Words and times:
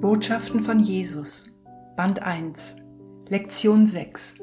Botschaften 0.00 0.62
von 0.62 0.80
Jesus, 0.80 1.52
Band 1.94 2.22
1, 2.22 2.76
Lektion 3.28 3.86
6. 3.86 4.36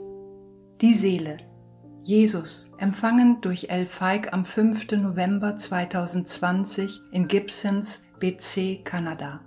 Die 0.81 0.93
Seele. 0.93 1.37
Jesus, 2.03 2.69
empfangen 2.77 3.41
durch 3.41 3.69
El 3.69 3.87
Feig 3.87 4.33
am 4.33 4.45
5. 4.45 4.91
November 4.91 5.57
2020 5.57 7.01
in 7.11 7.27
Gibsons, 7.27 8.03
BC, 8.19 8.83
Kanada. 8.83 9.41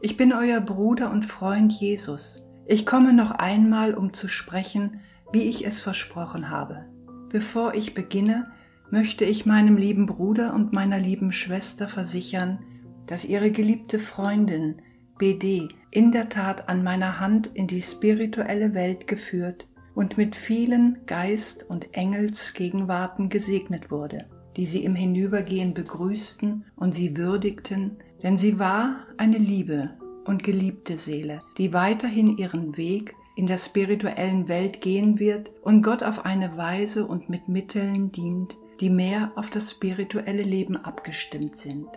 Ich 0.00 0.16
bin 0.16 0.32
euer 0.32 0.60
Bruder 0.60 1.10
und 1.10 1.26
Freund 1.26 1.72
Jesus. 1.72 2.44
Ich 2.66 2.86
komme 2.86 3.12
noch 3.12 3.32
einmal, 3.32 3.94
um 3.94 4.12
zu 4.12 4.28
sprechen, 4.28 5.00
wie 5.32 5.50
ich 5.50 5.66
es 5.66 5.80
versprochen 5.80 6.50
habe. 6.50 6.86
Bevor 7.30 7.74
ich 7.74 7.94
beginne, 7.94 8.52
möchte 8.92 9.24
ich 9.24 9.44
meinem 9.44 9.76
lieben 9.76 10.06
Bruder 10.06 10.54
und 10.54 10.72
meiner 10.72 11.00
lieben 11.00 11.32
Schwester 11.32 11.88
versichern, 11.88 12.60
dass 13.06 13.24
ihre 13.24 13.50
geliebte 13.50 13.98
Freundin 13.98 14.80
BD 15.20 15.68
in 15.90 16.12
der 16.12 16.30
Tat 16.30 16.70
an 16.70 16.82
meiner 16.82 17.20
Hand 17.20 17.50
in 17.52 17.66
die 17.66 17.82
spirituelle 17.82 18.72
Welt 18.72 19.06
geführt 19.06 19.66
und 19.94 20.16
mit 20.16 20.34
vielen 20.34 21.00
Geist- 21.04 21.68
und 21.68 21.94
Engelsgegenwarten 21.94 23.28
gesegnet 23.28 23.90
wurde, 23.90 24.24
die 24.56 24.64
sie 24.64 24.82
im 24.82 24.94
Hinübergehen 24.94 25.74
begrüßten 25.74 26.64
und 26.74 26.94
sie 26.94 27.18
würdigten, 27.18 27.98
denn 28.22 28.38
sie 28.38 28.58
war 28.58 29.06
eine 29.18 29.36
liebe 29.36 29.90
und 30.24 30.42
geliebte 30.42 30.96
Seele, 30.96 31.42
die 31.58 31.74
weiterhin 31.74 32.38
ihren 32.38 32.78
Weg 32.78 33.14
in 33.36 33.46
der 33.46 33.58
spirituellen 33.58 34.48
Welt 34.48 34.80
gehen 34.80 35.18
wird 35.18 35.50
und 35.62 35.82
Gott 35.82 36.02
auf 36.02 36.24
eine 36.24 36.56
Weise 36.56 37.06
und 37.06 37.28
mit 37.28 37.46
Mitteln 37.46 38.10
dient, 38.10 38.56
die 38.80 38.88
mehr 38.88 39.32
auf 39.36 39.50
das 39.50 39.72
spirituelle 39.72 40.44
Leben 40.44 40.78
abgestimmt 40.78 41.56
sind. 41.56 41.88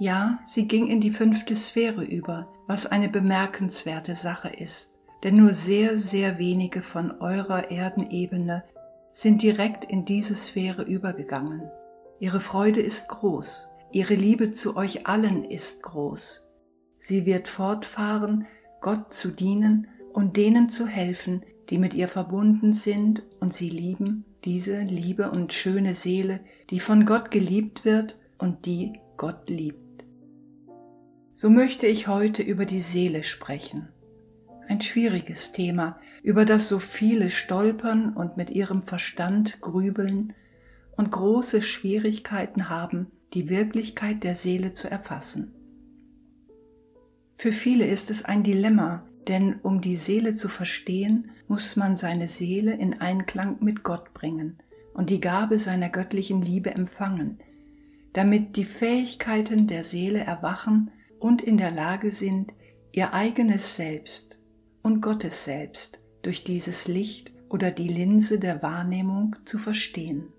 Ja, 0.00 0.38
sie 0.46 0.66
ging 0.66 0.86
in 0.86 1.02
die 1.02 1.10
fünfte 1.10 1.54
Sphäre 1.54 2.02
über, 2.02 2.48
was 2.66 2.86
eine 2.86 3.10
bemerkenswerte 3.10 4.16
Sache 4.16 4.48
ist, 4.48 4.94
denn 5.22 5.36
nur 5.36 5.52
sehr, 5.52 5.98
sehr 5.98 6.38
wenige 6.38 6.80
von 6.80 7.20
eurer 7.20 7.70
Erdenebene 7.70 8.64
sind 9.12 9.42
direkt 9.42 9.84
in 9.84 10.06
diese 10.06 10.34
Sphäre 10.34 10.84
übergegangen. 10.84 11.70
Ihre 12.18 12.40
Freude 12.40 12.80
ist 12.80 13.10
groß, 13.10 13.68
ihre 13.92 14.14
Liebe 14.14 14.52
zu 14.52 14.74
euch 14.74 15.06
allen 15.06 15.44
ist 15.44 15.82
groß. 15.82 16.46
Sie 16.98 17.26
wird 17.26 17.46
fortfahren, 17.46 18.46
Gott 18.80 19.12
zu 19.12 19.28
dienen 19.28 19.86
und 20.14 20.38
denen 20.38 20.70
zu 20.70 20.86
helfen, 20.86 21.42
die 21.68 21.76
mit 21.76 21.92
ihr 21.92 22.08
verbunden 22.08 22.72
sind 22.72 23.22
und 23.40 23.52
sie 23.52 23.68
lieben, 23.68 24.24
diese 24.46 24.80
liebe 24.80 25.30
und 25.30 25.52
schöne 25.52 25.94
Seele, 25.94 26.40
die 26.70 26.80
von 26.80 27.04
Gott 27.04 27.30
geliebt 27.30 27.84
wird 27.84 28.18
und 28.38 28.64
die 28.64 28.98
Gott 29.18 29.50
liebt. 29.50 29.89
So 31.40 31.48
möchte 31.48 31.86
ich 31.86 32.06
heute 32.06 32.42
über 32.42 32.66
die 32.66 32.82
Seele 32.82 33.22
sprechen. 33.22 33.88
Ein 34.68 34.82
schwieriges 34.82 35.52
Thema, 35.52 35.98
über 36.22 36.44
das 36.44 36.68
so 36.68 36.78
viele 36.78 37.30
stolpern 37.30 38.12
und 38.12 38.36
mit 38.36 38.50
ihrem 38.50 38.82
Verstand 38.82 39.62
grübeln 39.62 40.34
und 40.98 41.10
große 41.10 41.62
Schwierigkeiten 41.62 42.68
haben, 42.68 43.06
die 43.32 43.48
Wirklichkeit 43.48 44.22
der 44.22 44.34
Seele 44.34 44.74
zu 44.74 44.90
erfassen. 44.90 45.54
Für 47.38 47.52
viele 47.52 47.86
ist 47.86 48.10
es 48.10 48.22
ein 48.22 48.42
Dilemma, 48.42 49.06
denn 49.26 49.60
um 49.62 49.80
die 49.80 49.96
Seele 49.96 50.34
zu 50.34 50.50
verstehen, 50.50 51.30
muss 51.48 51.74
man 51.74 51.96
seine 51.96 52.28
Seele 52.28 52.74
in 52.74 53.00
Einklang 53.00 53.56
mit 53.60 53.82
Gott 53.82 54.12
bringen 54.12 54.58
und 54.92 55.08
die 55.08 55.22
Gabe 55.22 55.58
seiner 55.58 55.88
göttlichen 55.88 56.42
Liebe 56.42 56.72
empfangen, 56.72 57.38
damit 58.12 58.56
die 58.56 58.66
Fähigkeiten 58.66 59.68
der 59.68 59.84
Seele 59.84 60.18
erwachen 60.18 60.90
und 61.20 61.42
in 61.42 61.56
der 61.58 61.70
Lage 61.70 62.10
sind, 62.10 62.52
ihr 62.92 63.14
eigenes 63.14 63.76
Selbst 63.76 64.38
und 64.82 65.00
Gottes 65.00 65.44
Selbst 65.44 66.00
durch 66.22 66.42
dieses 66.42 66.88
Licht 66.88 67.32
oder 67.48 67.70
die 67.70 67.88
Linse 67.88 68.38
der 68.38 68.62
Wahrnehmung 68.62 69.36
zu 69.44 69.58
verstehen. 69.58 70.32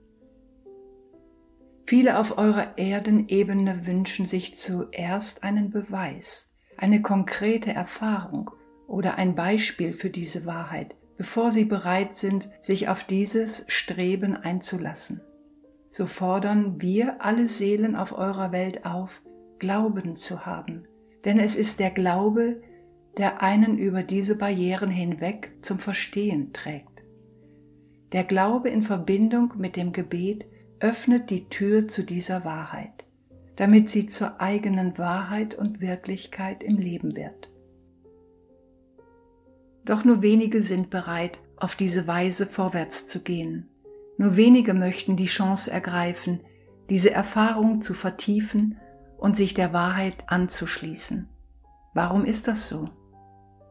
Viele 1.85 2.19
auf 2.19 2.37
eurer 2.37 2.77
Erdenebene 2.77 3.85
wünschen 3.85 4.25
sich 4.25 4.55
zuerst 4.55 5.43
einen 5.43 5.71
Beweis, 5.71 6.47
eine 6.77 7.01
konkrete 7.01 7.73
Erfahrung 7.73 8.51
oder 8.87 9.15
ein 9.15 9.35
Beispiel 9.35 9.93
für 9.93 10.09
diese 10.09 10.45
Wahrheit, 10.45 10.95
bevor 11.17 11.51
sie 11.51 11.65
bereit 11.65 12.15
sind, 12.17 12.49
sich 12.61 12.87
auf 12.87 13.03
dieses 13.03 13.65
Streben 13.67 14.35
einzulassen. 14.35 15.21
So 15.89 16.05
fordern 16.05 16.81
wir 16.81 17.21
alle 17.21 17.49
Seelen 17.49 17.97
auf 17.97 18.13
eurer 18.13 18.53
Welt 18.53 18.85
auf, 18.85 19.21
Glauben 19.61 20.15
zu 20.15 20.47
haben, 20.47 20.87
denn 21.23 21.37
es 21.37 21.55
ist 21.55 21.79
der 21.79 21.91
Glaube, 21.91 22.63
der 23.19 23.43
einen 23.43 23.77
über 23.77 24.01
diese 24.01 24.35
Barrieren 24.35 24.89
hinweg 24.89 25.51
zum 25.61 25.77
Verstehen 25.77 26.51
trägt. 26.51 27.03
Der 28.11 28.23
Glaube 28.23 28.69
in 28.69 28.81
Verbindung 28.81 29.53
mit 29.57 29.75
dem 29.75 29.91
Gebet 29.91 30.47
öffnet 30.79 31.29
die 31.29 31.47
Tür 31.47 31.87
zu 31.87 32.01
dieser 32.01 32.43
Wahrheit, 32.43 33.05
damit 33.55 33.91
sie 33.91 34.07
zur 34.07 34.41
eigenen 34.41 34.97
Wahrheit 34.97 35.53
und 35.53 35.79
Wirklichkeit 35.79 36.63
im 36.63 36.79
Leben 36.79 37.15
wird. 37.15 37.51
Doch 39.85 40.03
nur 40.03 40.23
wenige 40.23 40.63
sind 40.63 40.89
bereit, 40.89 41.39
auf 41.57 41.75
diese 41.75 42.07
Weise 42.07 42.47
vorwärts 42.47 43.05
zu 43.05 43.21
gehen. 43.21 43.69
Nur 44.17 44.37
wenige 44.37 44.73
möchten 44.73 45.17
die 45.17 45.25
Chance 45.25 45.69
ergreifen, 45.69 46.39
diese 46.89 47.11
Erfahrung 47.11 47.81
zu 47.81 47.93
vertiefen 47.93 48.79
und 49.21 49.35
sich 49.35 49.53
der 49.53 49.71
Wahrheit 49.71 50.25
anzuschließen. 50.27 51.29
Warum 51.93 52.25
ist 52.25 52.47
das 52.47 52.67
so? 52.67 52.89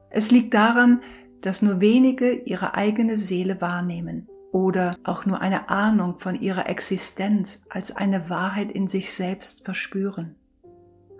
Es 0.09 0.31
liegt 0.31 0.55
daran, 0.55 1.03
dass 1.43 1.61
nur 1.61 1.81
wenige 1.81 2.33
ihre 2.33 2.75
eigene 2.75 3.19
Seele 3.19 3.61
wahrnehmen 3.61 4.29
oder 4.53 4.97
auch 5.05 5.27
nur 5.27 5.41
eine 5.41 5.69
Ahnung 5.69 6.19
von 6.19 6.41
ihrer 6.41 6.69
Existenz 6.69 7.63
als 7.69 7.95
eine 7.95 8.31
Wahrheit 8.31 8.71
in 8.71 8.87
sich 8.87 9.13
selbst 9.13 9.65
verspüren. 9.65 10.37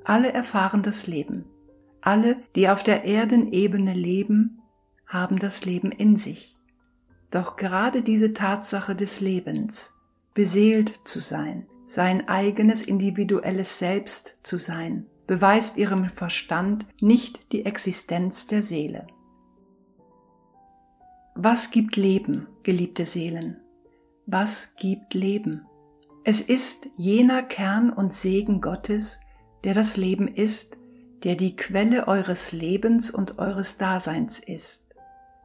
Alle 0.05 0.33
erfahren 0.33 0.83
das 0.83 1.07
Leben. 1.07 1.45
Alle, 2.01 2.37
die 2.55 2.69
auf 2.69 2.83
der 2.83 3.05
Erdenebene 3.05 3.95
leben, 3.95 4.63
haben 5.07 5.39
das 5.39 5.65
Leben 5.65 5.91
in 5.91 6.17
sich. 6.17 6.59
Doch 7.31 7.57
gerade 7.57 8.03
diese 8.03 8.33
Tatsache 8.33 8.95
des 8.95 9.21
Lebens, 9.21 9.93
beseelt 10.35 11.01
zu 11.05 11.19
sein, 11.19 11.67
sein 11.91 12.29
eigenes 12.29 12.83
individuelles 12.83 13.81
Selbst 13.81 14.39
zu 14.45 14.59
sein, 14.59 15.07
beweist 15.27 15.77
ihrem 15.77 16.09
Verstand 16.09 16.87
nicht 17.01 17.51
die 17.51 17.67
Existenz 17.67 18.47
der 18.47 18.63
Seele. 18.63 19.09
Was 21.35 21.73
gibt 21.73 21.97
Leben, 21.97 22.47
geliebte 22.63 23.07
Seelen? 23.07 23.57
Was 24.25 24.69
gibt 24.77 25.15
Leben? 25.15 25.67
Es 26.23 26.41
ist 26.41 26.87
jener 26.97 27.43
Kern 27.43 27.91
und 27.91 28.13
Segen 28.13 28.61
Gottes, 28.61 29.19
der 29.65 29.75
das 29.75 29.97
Leben 29.97 30.29
ist, 30.29 30.79
der 31.25 31.35
die 31.35 31.57
Quelle 31.57 32.07
eures 32.07 32.53
Lebens 32.53 33.11
und 33.11 33.41
eures 33.41 33.79
Daseins 33.79 34.39
ist. 34.39 34.85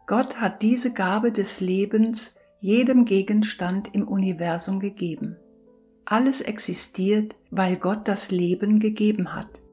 Gott 0.06 0.39
hat 0.39 0.62
diese 0.62 0.94
Gabe 0.94 1.31
des 1.31 1.59
Lebens 1.59 2.36
jedem 2.59 3.06
Gegenstand 3.06 3.95
im 3.95 4.07
Universum 4.07 4.80
gegeben. 4.80 5.38
Alles 6.05 6.41
existiert, 6.41 7.35
weil 7.49 7.77
Gott 7.77 8.07
das 8.07 8.29
Leben 8.29 8.79
gegeben 8.79 9.33
hat. 9.33 9.63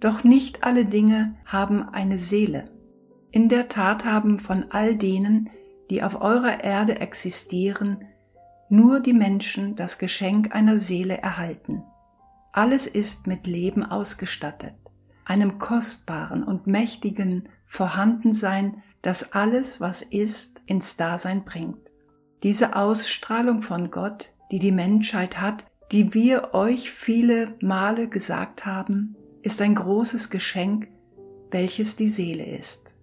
Doch 0.00 0.24
nicht 0.24 0.64
alle 0.64 0.86
Dinge 0.86 1.34
haben 1.44 1.82
eine 1.82 2.18
Seele. 2.18 2.70
In 3.30 3.50
der 3.50 3.68
Tat 3.68 4.04
haben 4.04 4.38
von 4.38 4.66
all 4.70 4.96
denen, 4.96 5.50
die 5.90 6.02
auf 6.02 6.20
eurer 6.20 6.64
Erde 6.64 7.00
existieren, 7.00 8.04
nur 8.70 9.00
die 9.00 9.12
Menschen 9.12 9.76
das 9.76 9.98
Geschenk 9.98 10.54
einer 10.54 10.78
Seele 10.78 11.18
erhalten. 11.18 11.82
Alles 12.52 12.86
ist 12.86 13.26
mit 13.26 13.46
Leben 13.46 13.84
ausgestattet, 13.84 14.74
einem 15.24 15.58
kostbaren 15.58 16.42
und 16.42 16.66
mächtigen 16.66 17.48
Vorhandensein, 17.66 18.82
das 19.02 19.32
alles, 19.32 19.80
was 19.80 20.02
ist, 20.02 20.62
ins 20.66 20.96
Dasein 20.96 21.44
bringt. 21.44 21.90
Diese 22.42 22.76
Ausstrahlung 22.76 23.62
von 23.62 23.90
Gott 23.90 24.30
die 24.50 24.58
die 24.58 24.72
Menschheit 24.72 25.40
hat, 25.40 25.64
die 25.92 26.14
wir 26.14 26.54
euch 26.54 26.90
viele 26.90 27.54
Male 27.60 28.08
gesagt 28.08 28.66
haben, 28.66 29.16
ist 29.42 29.62
ein 29.62 29.74
großes 29.74 30.30
Geschenk, 30.30 30.88
welches 31.50 31.96
die 31.96 32.08
Seele 32.08 32.44
ist. 32.44 32.94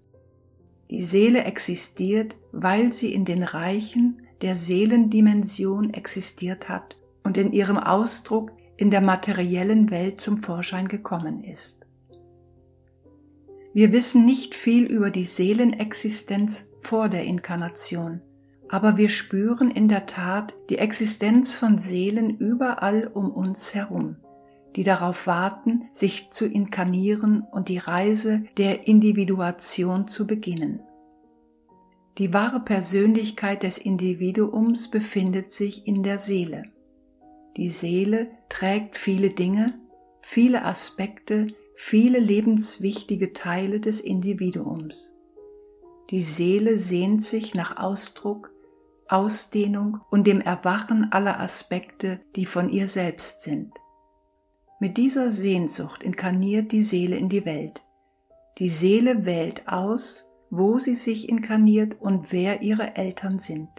Die 0.92 1.02
Seele 1.02 1.46
existiert, 1.46 2.36
weil 2.52 2.94
sie 2.94 3.14
in 3.14 3.26
den 3.26 3.44
Reichen 3.44 4.22
der 4.42 4.56
Seelendimension 4.56 5.94
existiert 5.94 6.70
hat 6.70 6.98
und 7.24 7.38
in 7.38 7.52
ihrem 7.52 7.78
Ausdruck 7.78 8.52
in 8.78 8.92
der 8.92 9.02
materiellen 9.02 9.90
Welt 9.90 10.22
zum 10.22 10.38
Vorschein 10.38 10.88
gekommen 10.88 11.44
ist. 11.44 11.86
Wir 13.74 13.92
wissen 13.92 14.26
nicht 14.26 14.54
viel 14.54 14.86
über 14.86 15.10
die 15.10 15.24
Seelenexistenz 15.24 16.68
vor 16.82 17.10
der 17.10 17.24
Inkarnation, 17.24 18.22
aber 18.70 18.98
wir 18.98 19.10
spüren 19.10 19.72
in 19.72 19.88
der 19.88 20.06
Tat 20.06 20.56
die 20.70 20.78
Existenz 20.78 21.56
von 21.56 21.78
Seelen 21.78 22.38
überall 22.38 23.08
um 23.14 23.32
uns 23.32 23.74
herum, 23.74 24.18
die 24.76 24.84
darauf 24.84 25.28
warten, 25.28 25.90
sich 25.94 26.32
zu 26.32 26.46
inkarnieren 26.48 27.42
und 27.52 27.70
die 27.70 27.78
Reise 27.78 28.44
der 28.58 28.88
Individuation 28.88 30.08
zu 30.08 30.28
beginnen. 30.28 30.82
Die 32.18 32.34
wahre 32.34 32.62
Persönlichkeit 32.62 33.64
des 33.64 33.78
Individuums 33.78 34.90
befindet 34.90 35.52
sich 35.52 35.86
in 35.86 36.02
der 36.02 36.18
Seele. 36.18 36.64
Die 37.58 37.70
Seele 37.70 38.32
trägt 38.50 38.96
viele 38.96 39.32
Dinge, 39.32 39.80
viele 40.22 40.64
Aspekte, 40.64 41.48
viele 41.76 42.20
lebenswichtige 42.20 43.34
Teile 43.34 43.80
des 43.80 44.00
Individuums. 44.00 45.14
Die 46.10 46.22
Seele 46.22 46.78
sehnt 46.78 47.24
sich 47.24 47.54
nach 47.54 47.78
Ausdruck, 47.78 48.55
Ausdehnung 49.08 50.00
und 50.10 50.26
dem 50.28 50.42
Erwachen 50.42 51.12
aller 51.12 51.40
Aspekte, 51.40 52.20
die 52.36 52.46
von 52.46 52.70
ihr 52.70 52.88
selbst 52.88 53.42
sind. 53.42 53.74
Mit 54.80 54.98
dieser 54.98 55.32
Sehnsucht 55.32 56.04
inkarniert 56.04 56.72
die 56.72 56.84
Seele 56.84 57.16
in 57.16 57.30
die 57.30 57.46
Welt. 57.46 57.84
Die 58.58 58.70
Seele 58.70 59.26
wählt 59.26 59.68
aus, 59.68 60.26
wo 60.50 60.80
sie 60.80 60.96
sich 60.96 61.30
inkarniert 61.30 62.02
und 62.02 62.32
wer 62.32 62.62
ihre 62.62 62.96
Eltern 62.96 63.40
sind. 63.40 63.70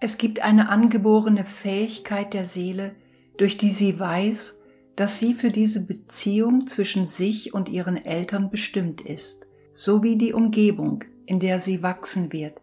Es 0.00 0.18
gibt 0.18 0.42
eine 0.42 0.68
angeborene 0.68 1.44
Fähigkeit 1.44 2.34
der 2.34 2.44
Seele, 2.44 2.94
durch 3.38 3.56
die 3.56 3.70
sie 3.70 3.98
weiß, 3.98 4.56
dass 4.94 5.18
sie 5.18 5.34
für 5.34 5.50
diese 5.50 5.82
Beziehung 5.82 6.66
zwischen 6.66 7.06
sich 7.06 7.54
und 7.54 7.68
ihren 7.68 8.02
Eltern 8.02 8.50
bestimmt 8.50 9.02
ist, 9.02 9.46
sowie 9.72 10.16
die 10.16 10.32
Umgebung, 10.32 11.04
in 11.26 11.40
der 11.40 11.60
sie 11.60 11.82
wachsen 11.82 12.32
wird, 12.32 12.62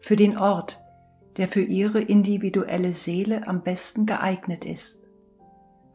für 0.00 0.16
den 0.16 0.36
Ort, 0.36 0.80
der 1.36 1.48
für 1.48 1.62
ihre 1.62 2.00
individuelle 2.00 2.92
Seele 2.92 3.46
am 3.46 3.62
besten 3.62 4.06
geeignet 4.06 4.64
ist. 4.64 4.98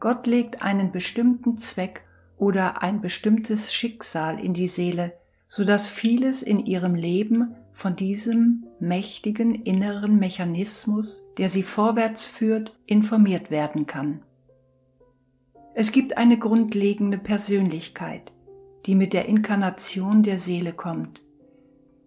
Gott 0.00 0.26
legt 0.26 0.62
einen 0.62 0.92
bestimmten 0.92 1.56
Zweck 1.56 2.04
oder 2.36 2.82
ein 2.82 3.00
bestimmtes 3.00 3.72
Schicksal 3.72 4.38
in 4.38 4.54
die 4.54 4.68
Seele, 4.68 5.14
so 5.48 5.64
dass 5.64 5.88
vieles 5.88 6.42
in 6.42 6.60
ihrem 6.60 6.94
Leben 6.94 7.54
von 7.72 7.94
diesem 7.96 8.64
mächtigen 8.80 9.54
inneren 9.54 10.18
Mechanismus, 10.18 11.24
der 11.38 11.50
sie 11.50 11.62
vorwärts 11.62 12.24
führt, 12.24 12.78
informiert 12.86 13.50
werden 13.50 13.86
kann. 13.86 14.22
Es 15.74 15.92
gibt 15.92 16.16
eine 16.16 16.38
grundlegende 16.38 17.18
Persönlichkeit, 17.18 18.32
die 18.86 18.94
mit 18.94 19.12
der 19.12 19.26
Inkarnation 19.28 20.22
der 20.22 20.38
Seele 20.38 20.72
kommt. 20.72 21.20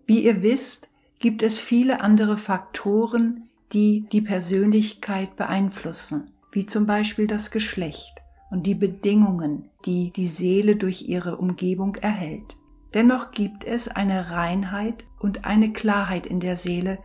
Wie 0.08 0.24
ihr 0.24 0.42
wisst, 0.42 0.90
gibt 1.20 1.44
es 1.44 1.60
viele 1.60 2.02
andere 2.02 2.38
Faktoren, 2.38 3.50
die 3.74 4.08
die 4.12 4.22
Persönlichkeit 4.22 5.36
beeinflussen, 5.36 6.32
wie 6.52 6.66
zum 6.66 6.86
Beispiel 6.86 7.28
das 7.28 7.52
Geschlecht 7.52 8.16
und 8.50 8.66
die 8.66 8.76
Bedingungen, 8.76 9.70
die 9.86 10.12
die 10.16 10.28
Seele 10.28 10.76
durch 10.76 11.04
ihre 11.04 11.38
Umgebung 11.38 11.96
erhält. 11.96 12.56
Dennoch 12.94 13.32
gibt 13.32 13.64
es 13.66 13.88
eine 13.88 14.32
Reinheit 14.32 15.06
und 15.20 15.46
eine 15.46 15.72
Klarheit 15.72 16.26
in 16.26 16.40
der 16.40 16.58
Seele, 16.58 17.00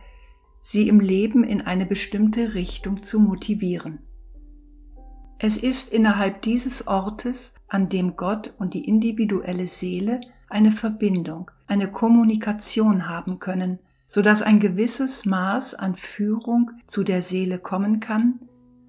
sie 0.61 0.87
im 0.87 0.99
Leben 0.99 1.43
in 1.43 1.61
eine 1.61 1.85
bestimmte 1.85 2.55
Richtung 2.55 3.03
zu 3.03 3.19
motivieren. 3.19 3.99
Es 5.37 5.57
ist 5.57 5.93
innerhalb 5.93 6.41
dieses 6.41 6.87
Ortes, 6.87 7.53
an 7.67 7.89
dem 7.89 8.15
Gott 8.15 8.53
und 8.57 8.73
die 8.73 8.87
individuelle 8.87 9.67
Seele 9.67 10.21
eine 10.49 10.71
Verbindung, 10.71 11.51
eine 11.67 11.91
Kommunikation 11.91 13.07
haben 13.09 13.39
können, 13.39 13.79
so 14.07 14.21
dass 14.21 14.41
ein 14.41 14.59
gewisses 14.59 15.25
Maß 15.25 15.73
an 15.75 15.95
Führung 15.95 16.71
zu 16.87 17.03
der 17.03 17.21
Seele 17.21 17.59
kommen 17.59 17.99
kann, 17.99 18.39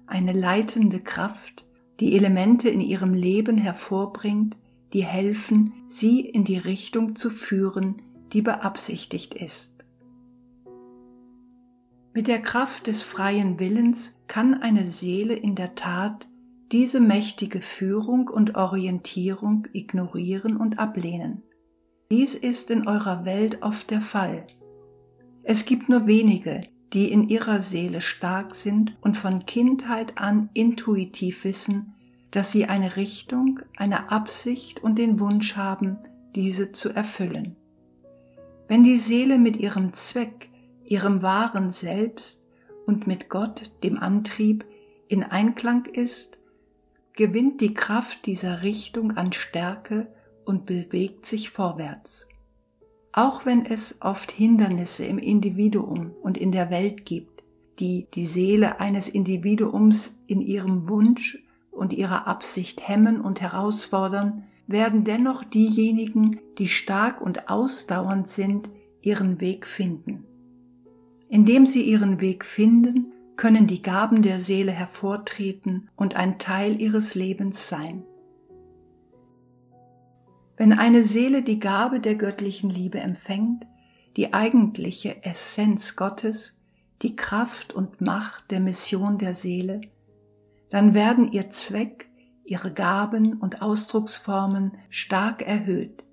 eine 0.05 0.33
leitende 0.33 0.99
Kraft, 0.99 1.65
die 1.99 2.15
Elemente 2.15 2.69
in 2.69 2.81
ihrem 2.81 3.13
Leben 3.13 3.57
hervorbringt, 3.57 4.57
die 4.93 5.03
helfen, 5.03 5.73
sie 5.87 6.21
in 6.21 6.43
die 6.43 6.57
Richtung 6.57 7.15
zu 7.15 7.29
führen, 7.29 8.01
die 8.33 8.41
beabsichtigt 8.41 9.33
ist. 9.33 9.85
Mit 12.13 12.27
der 12.27 12.41
Kraft 12.41 12.87
des 12.87 13.03
freien 13.03 13.59
Willens 13.59 14.15
kann 14.27 14.55
eine 14.55 14.85
Seele 14.85 15.35
in 15.35 15.55
der 15.55 15.75
Tat 15.75 16.27
diese 16.71 16.99
mächtige 16.99 17.61
Führung 17.61 18.27
und 18.27 18.57
Orientierung 18.57 19.67
ignorieren 19.71 20.57
und 20.57 20.79
ablehnen. 20.79 21.43
Dies 22.11 22.35
ist 22.35 22.71
in 22.71 22.87
eurer 22.87 23.25
Welt 23.25 23.61
oft 23.61 23.91
der 23.91 24.01
Fall. 24.01 24.47
Es 25.49 25.63
gibt 25.63 25.87
nur 25.87 26.07
wenige, 26.07 26.59
die 26.91 27.09
in 27.09 27.29
ihrer 27.29 27.61
Seele 27.61 28.01
stark 28.01 28.53
sind 28.53 28.97
und 28.99 29.15
von 29.15 29.45
Kindheit 29.45 30.17
an 30.17 30.49
intuitiv 30.53 31.45
wissen, 31.45 31.93
dass 32.31 32.51
sie 32.51 32.65
eine 32.65 32.97
Richtung, 32.97 33.61
eine 33.77 34.11
Absicht 34.11 34.83
und 34.83 34.99
den 34.99 35.21
Wunsch 35.21 35.55
haben, 35.55 35.99
diese 36.35 36.73
zu 36.73 36.89
erfüllen. 36.89 37.55
Wenn 38.67 38.83
die 38.83 38.97
Seele 38.97 39.37
mit 39.37 39.55
ihrem 39.55 39.93
Zweck, 39.93 40.49
ihrem 40.83 41.21
wahren 41.21 41.71
Selbst 41.71 42.45
und 42.85 43.07
mit 43.07 43.29
Gott, 43.29 43.71
dem 43.85 43.97
Antrieb, 43.97 44.65
in 45.07 45.23
Einklang 45.23 45.85
ist, 45.85 46.39
gewinnt 47.13 47.61
die 47.61 47.73
Kraft 47.73 48.25
dieser 48.25 48.63
Richtung 48.63 49.13
an 49.13 49.31
Stärke 49.31 50.13
und 50.43 50.65
bewegt 50.65 51.25
sich 51.25 51.49
vorwärts. 51.49 52.26
Auch 53.17 53.47
wenn 53.47 53.65
es 53.65 53.97
oft 53.99 54.31
Hindernisse 54.31 55.03
im 55.03 55.17
Individuum 55.17 56.11
und 56.21 56.37
in 56.37 56.51
der 56.51 56.69
Welt 56.69 57.03
gibt, 57.03 57.43
die 57.79 58.05
die 58.13 58.27
Seele 58.27 58.79
eines 58.79 59.09
Individuums 59.09 60.19
in 60.27 60.39
ihrem 60.39 60.87
Wunsch 60.87 61.43
und 61.71 61.93
ihrer 61.93 62.27
Absicht 62.27 62.87
hemmen 62.87 63.19
und 63.19 63.41
herausfordern, 63.41 64.43
werden 64.67 65.03
dennoch 65.03 65.43
diejenigen, 65.43 66.39
die 66.59 66.67
stark 66.67 67.19
und 67.19 67.49
ausdauernd 67.49 68.29
sind, 68.29 68.69
ihren 69.01 69.41
Weg 69.41 69.65
finden. 69.65 70.23
Indem 71.27 71.65
sie 71.65 71.81
ihren 71.81 72.21
Weg 72.21 72.45
finden, 72.45 73.13
können 73.35 73.65
die 73.65 73.81
Gaben 73.81 74.21
der 74.21 74.37
Seele 74.37 74.73
hervortreten 74.73 75.89
und 75.95 76.15
ein 76.15 76.37
Teil 76.37 76.79
ihres 76.79 77.15
Lebens 77.15 77.67
sein. 77.67 78.03
Wenn 80.57 80.73
eine 80.73 81.03
Seele 81.03 81.43
die 81.43 81.59
Gabe 81.59 81.99
der 81.99 82.15
göttlichen 82.15 82.71
Liebe 82.71 82.99
empfängt, 82.99 83.65
die 84.17 84.33
eigentliche 84.33 85.23
Essenz 85.23 85.95
Gottes, 85.95 86.57
die 87.03 87.15
Kraft 87.15 87.73
und 87.73 88.01
Macht 88.01 88.49
der 88.49 88.59
Mission 88.59 89.19
der 89.19 89.35
Seele, 89.35 89.81
dann 90.71 90.95
werden 90.95 91.31
ihr 91.31 91.51
Zweck, 91.51 92.09
ihre 92.43 92.73
Gaben 92.73 93.33
und 93.33 93.61
Ausdrucksformen 93.61 94.71
stark 94.89 95.47
erhöht, 95.47 96.03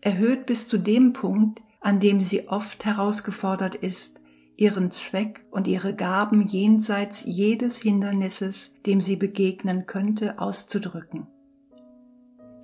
erhöht 0.00 0.46
bis 0.46 0.66
zu 0.66 0.78
dem 0.78 1.12
Punkt, 1.12 1.60
an 1.80 2.00
dem 2.00 2.20
sie 2.20 2.48
oft 2.48 2.84
herausgefordert 2.84 3.76
ist, 3.76 4.20
ihren 4.56 4.90
Zweck 4.90 5.46
und 5.52 5.68
ihre 5.68 5.94
Gaben 5.94 6.48
jenseits 6.48 7.22
jedes 7.24 7.78
Hindernisses, 7.78 8.72
dem 8.86 9.00
sie 9.00 9.14
begegnen 9.14 9.86
könnte, 9.86 10.40
auszudrücken. 10.40 11.28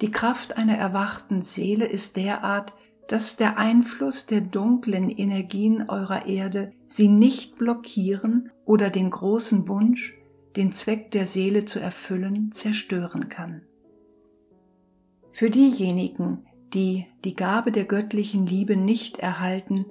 Die 0.01 0.11
Kraft 0.11 0.57
einer 0.57 0.77
erwachten 0.77 1.43
Seele 1.43 1.87
ist 1.87 2.17
derart, 2.17 2.73
dass 3.09 3.37
der 3.37 3.59
Einfluss 3.59 4.27
der 4.27 4.41
dunklen 4.41 5.11
Energien 5.11 5.89
eurer 5.89 6.27
Erde 6.27 6.73
sie 6.89 7.09
nicht 7.09 7.57
blockieren 7.57 8.51
oder 8.65 8.91
den 8.91 9.11
großen 9.11 9.69
Wunsch, 9.69 10.15
den 10.57 10.73
Zweck 10.73 11.11
der 11.11 11.27
Seele 11.27 11.65
zu 11.65 11.81
erfüllen, 11.81 12.53
zerstören 12.53 13.29
kann. 13.29 13.63
Für 15.33 15.51
diejenigen, 15.51 16.47
die 16.73 17.07
die 17.25 17.35
Gabe 17.35 17.73
der 17.73 17.85
göttlichen 17.85 18.47
Liebe 18.47 18.77
nicht 18.77 19.19
erhalten, 19.19 19.87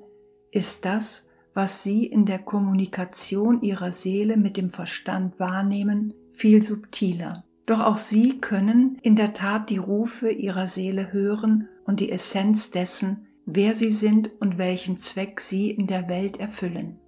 ist 0.52 0.86
das, 0.86 1.28
was 1.54 1.84
sie 1.84 2.06
in 2.06 2.26
der 2.26 2.40
Kommunikation 2.40 3.62
ihrer 3.62 3.92
Seele 3.92 4.38
mit 4.38 4.58
dem 4.58 4.70
Verstand 4.70 5.40
wahrnehmen, 5.40 6.14
viel 6.32 6.64
subtiler. 6.64 7.44
Doch 7.65 7.79
auch 7.79 7.98
sie 7.98 8.39
können 8.41 8.98
in 9.01 9.15
der 9.15 9.34
Tat 9.34 9.70
die 9.70 9.77
Rufe 9.77 10.29
ihrer 10.29 10.67
Seele 10.67 11.13
hören 11.13 11.70
und 11.86 12.00
die 12.00 12.12
Essenz 12.12 12.72
dessen, 12.72 13.27
wer 13.46 13.75
sie 13.75 13.91
sind 13.91 14.32
und 14.39 14.58
welchen 14.58 14.98
Zweck 14.98 15.39
sie 15.39 15.72
in 15.72 15.88
der 15.88 16.10
Welt 16.10 16.38
erfüllen. 16.38 17.00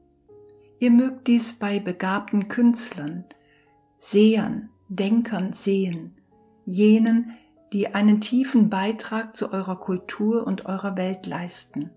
Ihr 0.80 0.92
mögt 0.92 1.28
dies 1.28 1.54
bei 1.54 1.80
begabten 1.80 2.48
Künstlern, 2.48 3.26
Sehern, 4.00 4.70
Denkern 4.88 5.54
sehen, 5.54 6.14
jenen, 6.66 7.32
die 7.74 7.94
einen 7.94 8.22
tiefen 8.22 8.70
Beitrag 8.70 9.36
zu 9.36 9.52
eurer 9.52 9.80
Kultur 9.80 10.46
und 10.46 10.66
eurer 10.66 10.96
Welt 10.96 11.26
leisten. 11.26 11.90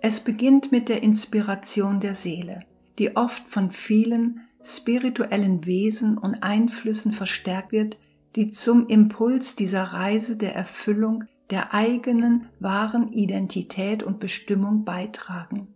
Es 0.00 0.20
beginnt 0.20 0.70
mit 0.70 0.88
der 0.88 1.02
Inspiration 1.02 2.00
der 2.00 2.14
Seele, 2.14 2.60
die 2.98 3.16
oft 3.16 3.48
von 3.48 3.70
vielen 3.70 4.40
spirituellen 4.64 5.66
Wesen 5.66 6.18
und 6.18 6.42
Einflüssen 6.42 7.12
verstärkt 7.12 7.72
wird, 7.72 7.96
die 8.34 8.50
zum 8.50 8.86
Impuls 8.88 9.56
dieser 9.56 9.84
Reise 9.84 10.36
der 10.36 10.54
Erfüllung 10.54 11.24
der 11.50 11.74
eigenen 11.74 12.48
wahren 12.58 13.12
Identität 13.12 14.02
und 14.02 14.18
Bestimmung 14.18 14.84
beitragen. 14.84 15.68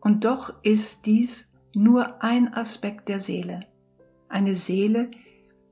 Und 0.00 0.24
doch 0.24 0.54
ist 0.62 1.06
dies 1.06 1.48
nur 1.74 2.22
ein 2.22 2.52
Aspekt 2.54 3.08
der 3.08 3.20
Seele 3.20 3.66
eine 4.28 4.54
Seele, 4.54 5.10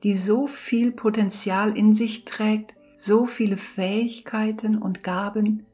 die 0.02 0.14
so 0.14 0.46
viel 0.46 0.92
Potenzial 0.92 1.76
in 1.76 1.94
sich 1.94 2.24
trägt, 2.24 2.74
so 2.94 3.26
viele 3.26 3.56
Fähigkeiten 3.56 4.78
und 4.78 5.02
Gaben, 5.02 5.66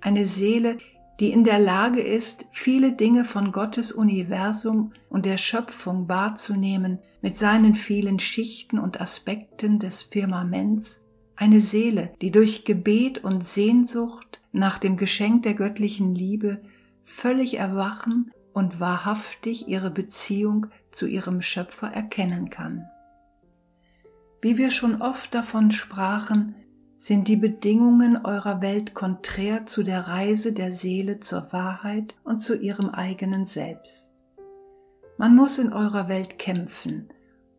eine 0.00 0.26
Seele, 0.26 0.78
die 1.20 1.32
in 1.32 1.44
der 1.44 1.58
Lage 1.58 2.00
ist, 2.00 2.46
viele 2.50 2.92
Dinge 2.92 3.26
von 3.26 3.52
Gottes 3.52 3.92
Universum 3.92 4.92
und 5.10 5.26
der 5.26 5.36
Schöpfung 5.36 6.08
wahrzunehmen 6.08 6.98
mit 7.20 7.36
seinen 7.36 7.74
vielen 7.74 8.18
Schichten 8.18 8.78
und 8.78 9.02
Aspekten 9.02 9.78
des 9.78 10.02
Firmaments, 10.02 11.00
eine 11.36 11.60
Seele, 11.60 12.12
die 12.22 12.30
durch 12.30 12.64
Gebet 12.64 13.22
und 13.22 13.44
Sehnsucht 13.44 14.40
nach 14.52 14.78
dem 14.78 14.96
Geschenk 14.96 15.42
der 15.42 15.54
göttlichen 15.54 16.14
Liebe 16.14 16.62
völlig 17.04 17.58
erwachen 17.58 18.30
und 18.54 18.80
wahrhaftig 18.80 19.68
ihre 19.68 19.90
Beziehung 19.90 20.66
zu 20.90 21.06
ihrem 21.06 21.42
Schöpfer 21.42 21.88
erkennen 21.88 22.48
kann. 22.48 22.86
Wie 24.40 24.56
wir 24.56 24.70
schon 24.70 25.02
oft 25.02 25.34
davon 25.34 25.70
sprachen, 25.70 26.54
sind 27.02 27.28
die 27.28 27.36
Bedingungen 27.36 28.26
eurer 28.26 28.60
Welt 28.60 28.92
konträr 28.92 29.64
zu 29.64 29.82
der 29.82 30.00
Reise 30.00 30.52
der 30.52 30.70
Seele 30.70 31.18
zur 31.18 31.50
Wahrheit 31.50 32.14
und 32.24 32.40
zu 32.40 32.54
ihrem 32.54 32.90
eigenen 32.90 33.46
Selbst. 33.46 34.10
Man 35.16 35.34
muss 35.34 35.58
in 35.58 35.72
eurer 35.72 36.08
Welt 36.08 36.38
kämpfen, 36.38 37.08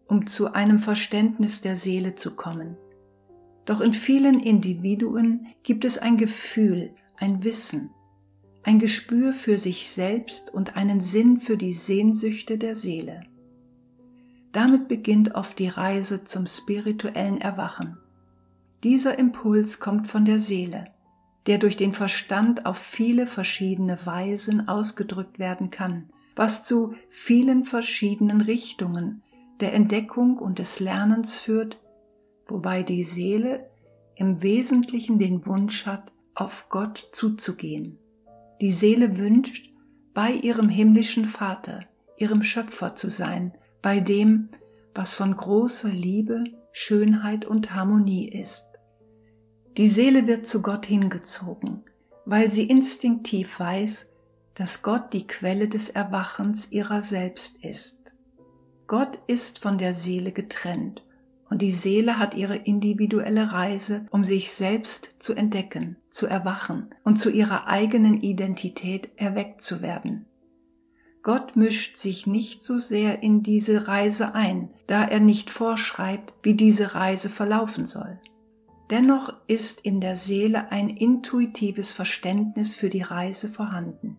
um 0.08 0.28
zu 0.28 0.54
einem 0.54 0.78
Verständnis 0.78 1.60
der 1.60 1.76
Seele 1.76 2.14
zu 2.14 2.36
kommen. 2.36 2.78
Doch 3.66 3.82
in 3.82 3.94
vielen 3.94 4.40
Individuen 4.40 5.48
gibt 5.64 5.86
es 5.86 5.98
ein 5.98 6.18
Gefühl, 6.18 6.92
ein 7.18 7.44
Wissen, 7.44 7.90
ein 8.62 8.78
Gespür 8.78 9.34
für 9.34 9.58
sich 9.58 9.90
selbst 9.90 10.54
und 10.54 10.78
einen 10.78 11.02
Sinn 11.02 11.40
für 11.40 11.58
die 11.58 11.74
Sehnsüchte 11.74 12.60
der 12.60 12.76
Seele. 12.76 13.24
Damit 14.52 14.88
beginnt 14.88 15.34
oft 15.34 15.58
die 15.58 15.70
Reise 15.70 16.26
zum 16.26 16.46
spirituellen 16.46 17.42
Erwachen. 17.42 17.98
Dieser 18.84 19.20
Impuls 19.20 19.80
kommt 19.80 20.08
von 20.08 20.26
der 20.26 20.40
Seele, 20.40 20.86
der 21.46 21.60
durch 21.60 21.78
den 21.78 21.94
Verstand 21.94 22.66
auf 22.66 22.78
viele 22.78 23.28
verschiedene 23.28 24.06
Weisen 24.06 24.68
ausgedrückt 24.68 25.38
werden 25.38 25.70
kann, 25.70 26.10
was 26.36 26.64
zu 26.64 26.96
vielen 27.10 27.64
verschiedenen 27.64 28.42
Richtungen 28.42 29.22
der 29.60 29.74
Entdeckung 29.74 30.40
und 30.40 30.58
des 30.58 30.80
Lernens 30.80 31.38
führt, 31.38 31.80
wobei 32.48 32.82
die 32.82 33.04
Seele 33.04 33.70
im 34.16 34.42
Wesentlichen 34.42 35.20
den 35.20 35.46
Wunsch 35.46 35.86
hat, 35.86 36.12
auf 36.34 36.68
Gott 36.70 37.10
zuzugehen. 37.12 38.00
Die 38.62 38.72
Seele 38.72 39.18
wünscht, 39.18 39.72
bei 40.14 40.32
ihrem 40.32 40.70
himmlischen 40.70 41.26
Vater, 41.26 41.82
ihrem 42.18 42.44
Schöpfer 42.44 42.96
zu 42.96 43.10
sein, 43.10 43.54
bei 43.82 44.00
dem, 44.00 44.50
was 44.94 45.14
von 45.14 45.36
großer 45.36 45.90
Liebe, 45.90 46.44
Schönheit 46.72 47.46
und 47.46 47.74
Harmonie 47.74 48.28
ist. 48.30 48.66
Die 49.78 49.90
Seele 49.90 50.28
wird 50.28 50.48
zu 50.48 50.62
Gott 50.62 50.86
hingezogen, 50.86 51.84
weil 52.26 52.52
sie 52.52 52.64
instinktiv 52.64 53.60
weiß, 53.60 54.08
dass 54.54 54.82
Gott 54.82 55.14
die 55.14 55.28
Quelle 55.28 55.70
des 55.70 55.90
Erwachens 55.90 56.72
ihrer 56.72 57.04
selbst 57.04 57.64
ist. 57.64 57.98
Gott 58.88 59.20
ist 59.28 59.60
von 59.60 59.78
der 59.78 59.94
Seele 59.94 60.34
getrennt 60.34 61.06
und 61.50 61.62
die 61.62 61.72
Seele 61.72 62.18
hat 62.18 62.34
ihre 62.34 62.58
individuelle 62.58 63.54
Reise, 63.54 64.06
um 64.12 64.26
sich 64.26 64.52
selbst 64.52 65.16
zu 65.20 65.34
entdecken, 65.34 65.96
zu 66.10 66.28
erwachen 66.28 66.94
und 67.06 67.18
zu 67.18 67.30
ihrer 67.30 67.68
eigenen 67.68 68.22
Identität 68.22 69.10
erweckt 69.16 69.62
zu 69.62 69.82
werden. 69.82 70.26
Gott 71.24 71.56
mischt 71.56 71.98
sich 71.98 72.28
nicht 72.28 72.64
so 72.64 72.78
sehr 72.78 73.24
in 73.24 73.44
diese 73.44 73.88
Reise 73.88 74.34
ein, 74.34 74.70
da 74.88 75.06
er 75.06 75.20
nicht 75.20 75.50
vorschreibt, 75.50 76.34
wie 76.44 76.56
diese 76.56 76.96
Reise 76.96 77.30
verlaufen 77.30 77.86
soll. 77.86 78.20
Dennoch 78.92 79.34
ist 79.48 79.80
in 79.82 80.02
der 80.02 80.18
Seele 80.18 80.70
ein 80.70 80.90
intuitives 80.90 81.94
Verständnis 81.94 82.76
für 82.76 82.90
die 82.90 83.02
Reise 83.02 83.48
vorhanden. 83.48 84.18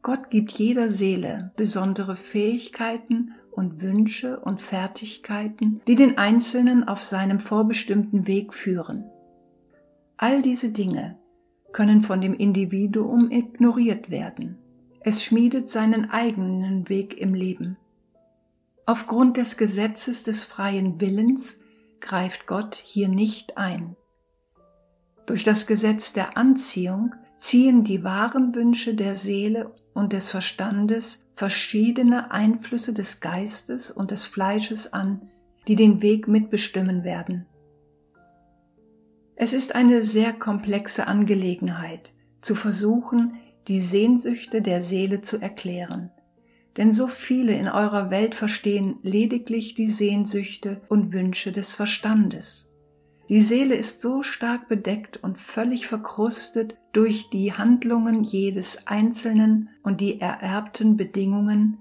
Gott 0.00 0.30
gibt 0.30 0.52
jeder 0.52 0.88
Seele 0.88 1.52
besondere 1.54 2.16
Fähigkeiten 2.16 3.34
und 3.50 3.82
Wünsche 3.82 4.40
und 4.40 4.58
Fertigkeiten, 4.58 5.82
die 5.86 5.96
den 5.96 6.16
Einzelnen 6.16 6.88
auf 6.88 7.04
seinem 7.04 7.40
vorbestimmten 7.40 8.26
Weg 8.26 8.54
führen. 8.54 9.04
All 10.16 10.40
diese 10.40 10.70
Dinge 10.70 11.18
können 11.72 12.00
von 12.00 12.22
dem 12.22 12.32
Individuum 12.32 13.30
ignoriert 13.30 14.10
werden. 14.10 14.56
Es 15.00 15.22
schmiedet 15.22 15.68
seinen 15.68 16.10
eigenen 16.10 16.88
Weg 16.88 17.20
im 17.20 17.34
Leben. 17.34 17.76
Aufgrund 18.86 19.36
des 19.36 19.58
Gesetzes 19.58 20.22
des 20.22 20.42
freien 20.42 21.00
Willens 21.02 21.58
greift 22.06 22.46
Gott 22.46 22.76
hier 22.76 23.08
nicht 23.08 23.58
ein. 23.58 23.96
Durch 25.26 25.42
das 25.42 25.66
Gesetz 25.66 26.12
der 26.12 26.38
Anziehung 26.38 27.14
ziehen 27.36 27.82
die 27.82 28.04
wahren 28.04 28.54
Wünsche 28.54 28.94
der 28.94 29.16
Seele 29.16 29.74
und 29.92 30.12
des 30.12 30.30
Verstandes 30.30 31.26
verschiedene 31.34 32.30
Einflüsse 32.30 32.92
des 32.92 33.20
Geistes 33.20 33.90
und 33.90 34.12
des 34.12 34.24
Fleisches 34.24 34.92
an, 34.92 35.28
die 35.66 35.74
den 35.74 36.00
Weg 36.00 36.28
mitbestimmen 36.28 37.02
werden. 37.02 37.46
Es 39.34 39.52
ist 39.52 39.74
eine 39.74 40.02
sehr 40.02 40.32
komplexe 40.32 41.08
Angelegenheit, 41.08 42.12
zu 42.40 42.54
versuchen, 42.54 43.34
die 43.66 43.80
Sehnsüchte 43.80 44.62
der 44.62 44.82
Seele 44.82 45.20
zu 45.20 45.38
erklären 45.38 46.12
denn 46.76 46.92
so 46.92 47.08
viele 47.08 47.54
in 47.54 47.68
eurer 47.68 48.10
Welt 48.10 48.34
verstehen 48.34 48.98
lediglich 49.02 49.74
die 49.74 49.88
Sehnsüchte 49.88 50.82
und 50.88 51.12
Wünsche 51.12 51.52
des 51.52 51.74
Verstandes. 51.74 52.68
Die 53.28 53.40
Seele 53.42 53.74
ist 53.74 54.00
so 54.00 54.22
stark 54.22 54.68
bedeckt 54.68 55.16
und 55.16 55.38
völlig 55.38 55.86
verkrustet 55.86 56.76
durch 56.92 57.28
die 57.30 57.52
Handlungen 57.52 58.22
jedes 58.22 58.86
Einzelnen 58.86 59.70
und 59.82 60.00
die 60.00 60.20
ererbten 60.20 60.96
Bedingungen, 60.96 61.78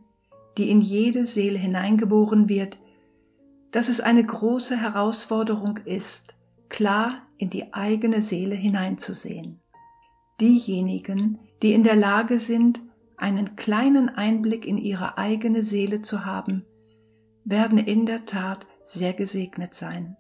die 0.58 0.72
in 0.72 0.82
jede 0.82 1.26
Seele 1.26 1.60
hineingeboren 1.60 2.50
wird, 2.50 2.80
dass 3.72 3.90
es 3.90 4.00
eine 4.00 4.24
große 4.24 4.80
Herausforderung 4.80 5.78
ist, 5.86 6.34
klar 6.70 7.22
in 7.38 7.50
die 7.50 7.74
eigene 7.74 8.22
Seele 8.22 8.56
hineinzusehen. 8.56 9.60
Diejenigen, 10.40 11.40
die 11.62 11.74
in 11.74 11.84
der 11.84 11.96
Lage 11.96 12.40
sind, 12.40 12.82
einen 13.18 13.56
kleinen 13.56 14.10
Einblick 14.10 14.66
in 14.66 14.78
ihre 14.78 15.18
eigene 15.18 15.64
Seele 15.64 16.02
zu 16.02 16.26
haben, 16.26 16.66
werden 17.44 17.78
in 17.78 18.06
der 18.06 18.26
Tat 18.26 18.68
sehr 18.84 19.14
gesegnet 19.14 19.74
sein. 19.74 20.18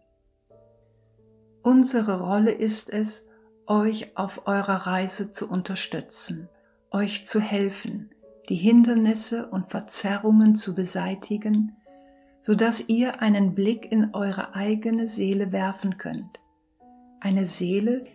Unsere 1.61 2.21
Rolle 2.21 2.51
ist 2.51 2.91
es, 2.91 3.27
euch 3.67 4.15
auf 4.15 4.47
eurer 4.47 4.87
Reise 4.87 5.31
zu 5.31 5.49
unterstützen, 5.49 6.47
euch 6.91 7.25
zu 7.25 7.39
helfen, 7.39 8.11
die 8.49 8.55
Hindernisse 8.55 9.47
und 9.47 9.69
Verzerrungen 9.69 10.55
zu 10.55 10.75
beseitigen, 10.75 11.75
so 12.39 12.53
dass 12.53 12.89
ihr 12.89 13.21
einen 13.21 13.55
Blick 13.55 13.91
in 13.91 14.13
eure 14.13 14.53
eigene 14.53 15.07
Seele 15.07 15.51
werfen 15.51 15.97
könnt. 15.97 16.39
Eine 17.19 17.47
Seele, 17.47 18.05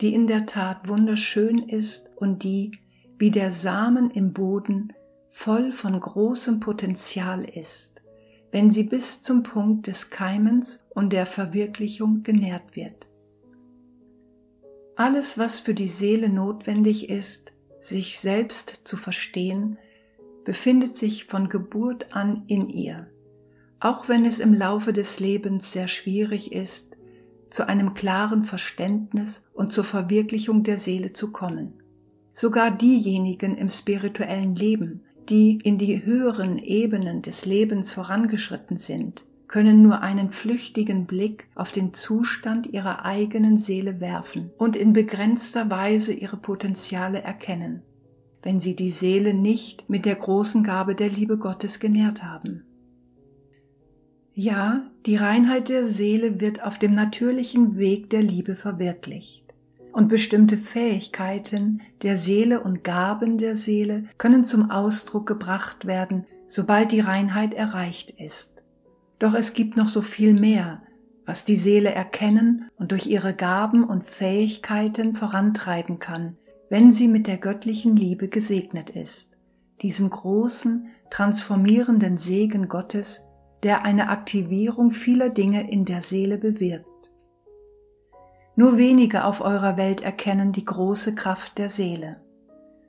die 0.00 0.14
in 0.14 0.28
der 0.28 0.46
Tat 0.46 0.86
wunderschön 0.88 1.58
ist 1.58 2.12
und 2.16 2.44
die, 2.44 2.78
wie 3.22 3.30
der 3.30 3.52
Samen 3.52 4.10
im 4.10 4.32
Boden 4.32 4.92
voll 5.30 5.70
von 5.70 6.00
großem 6.00 6.58
Potenzial 6.58 7.44
ist, 7.44 8.02
wenn 8.50 8.68
sie 8.68 8.82
bis 8.82 9.20
zum 9.20 9.44
Punkt 9.44 9.86
des 9.86 10.10
Keimens 10.10 10.80
und 10.90 11.12
der 11.12 11.26
Verwirklichung 11.26 12.24
genährt 12.24 12.74
wird. 12.74 13.06
Alles, 14.96 15.38
was 15.38 15.60
für 15.60 15.72
die 15.72 15.86
Seele 15.86 16.28
notwendig 16.30 17.10
ist, 17.10 17.52
sich 17.80 18.18
selbst 18.18 18.80
zu 18.82 18.96
verstehen, 18.96 19.78
befindet 20.44 20.96
sich 20.96 21.26
von 21.26 21.48
Geburt 21.48 22.16
an 22.16 22.42
in 22.48 22.68
ihr, 22.70 23.06
auch 23.78 24.08
wenn 24.08 24.24
es 24.24 24.40
im 24.40 24.52
Laufe 24.52 24.92
des 24.92 25.20
Lebens 25.20 25.70
sehr 25.70 25.86
schwierig 25.86 26.50
ist, 26.50 26.96
zu 27.50 27.68
einem 27.68 27.94
klaren 27.94 28.42
Verständnis 28.42 29.44
und 29.54 29.72
zur 29.72 29.84
Verwirklichung 29.84 30.64
der 30.64 30.78
Seele 30.78 31.12
zu 31.12 31.30
kommen. 31.30 31.81
Sogar 32.32 32.70
diejenigen 32.70 33.56
im 33.56 33.68
spirituellen 33.68 34.56
Leben, 34.56 35.02
die 35.28 35.58
in 35.62 35.76
die 35.76 36.04
höheren 36.04 36.58
Ebenen 36.58 37.20
des 37.20 37.44
Lebens 37.44 37.92
vorangeschritten 37.92 38.78
sind, 38.78 39.24
können 39.48 39.82
nur 39.82 40.00
einen 40.00 40.30
flüchtigen 40.30 41.04
Blick 41.04 41.46
auf 41.54 41.72
den 41.72 41.92
Zustand 41.92 42.66
ihrer 42.72 43.04
eigenen 43.04 43.58
Seele 43.58 44.00
werfen 44.00 44.50
und 44.56 44.76
in 44.76 44.94
begrenzter 44.94 45.70
Weise 45.70 46.14
ihre 46.14 46.38
Potenziale 46.38 47.22
erkennen, 47.22 47.82
wenn 48.42 48.58
sie 48.58 48.74
die 48.74 48.90
Seele 48.90 49.34
nicht 49.34 49.90
mit 49.90 50.06
der 50.06 50.16
großen 50.16 50.64
Gabe 50.64 50.94
der 50.94 51.10
Liebe 51.10 51.36
Gottes 51.36 51.80
genährt 51.80 52.22
haben. 52.22 52.64
Ja, 54.32 54.90
die 55.04 55.16
Reinheit 55.16 55.68
der 55.68 55.86
Seele 55.86 56.40
wird 56.40 56.64
auf 56.64 56.78
dem 56.78 56.94
natürlichen 56.94 57.76
Weg 57.76 58.08
der 58.08 58.22
Liebe 58.22 58.56
verwirklicht 58.56 59.41
und 59.92 60.08
bestimmte 60.08 60.56
Fähigkeiten 60.56 61.82
der 62.02 62.16
Seele 62.16 62.62
und 62.62 62.82
Gaben 62.82 63.38
der 63.38 63.56
Seele 63.56 64.04
können 64.18 64.44
zum 64.44 64.70
Ausdruck 64.70 65.26
gebracht 65.26 65.86
werden, 65.86 66.26
sobald 66.46 66.92
die 66.92 67.00
Reinheit 67.00 67.54
erreicht 67.54 68.10
ist. 68.10 68.52
Doch 69.18 69.34
es 69.34 69.54
gibt 69.54 69.76
noch 69.76 69.88
so 69.88 70.02
viel 70.02 70.34
mehr, 70.34 70.82
was 71.24 71.44
die 71.44 71.56
Seele 71.56 71.90
erkennen 71.94 72.68
und 72.76 72.90
durch 72.90 73.06
ihre 73.06 73.34
Gaben 73.34 73.84
und 73.84 74.04
Fähigkeiten 74.04 75.14
vorantreiben 75.14 75.98
kann, 75.98 76.36
wenn 76.68 76.90
sie 76.90 77.06
mit 77.06 77.26
der 77.26 77.38
göttlichen 77.38 77.96
Liebe 77.96 78.28
gesegnet 78.28 78.90
ist, 78.90 79.38
diesem 79.82 80.10
großen, 80.10 80.88
transformierenden 81.10 82.18
Segen 82.18 82.68
Gottes, 82.68 83.22
der 83.62 83.84
eine 83.84 84.08
Aktivierung 84.08 84.90
vieler 84.92 85.28
Dinge 85.28 85.70
in 85.70 85.84
der 85.84 86.02
Seele 86.02 86.38
bewirkt. 86.38 86.86
Nur 88.54 88.76
wenige 88.76 89.24
auf 89.24 89.40
eurer 89.40 89.76
Welt 89.76 90.02
erkennen 90.02 90.52
die 90.52 90.64
große 90.64 91.14
Kraft 91.14 91.56
der 91.56 91.70
Seele. 91.70 92.20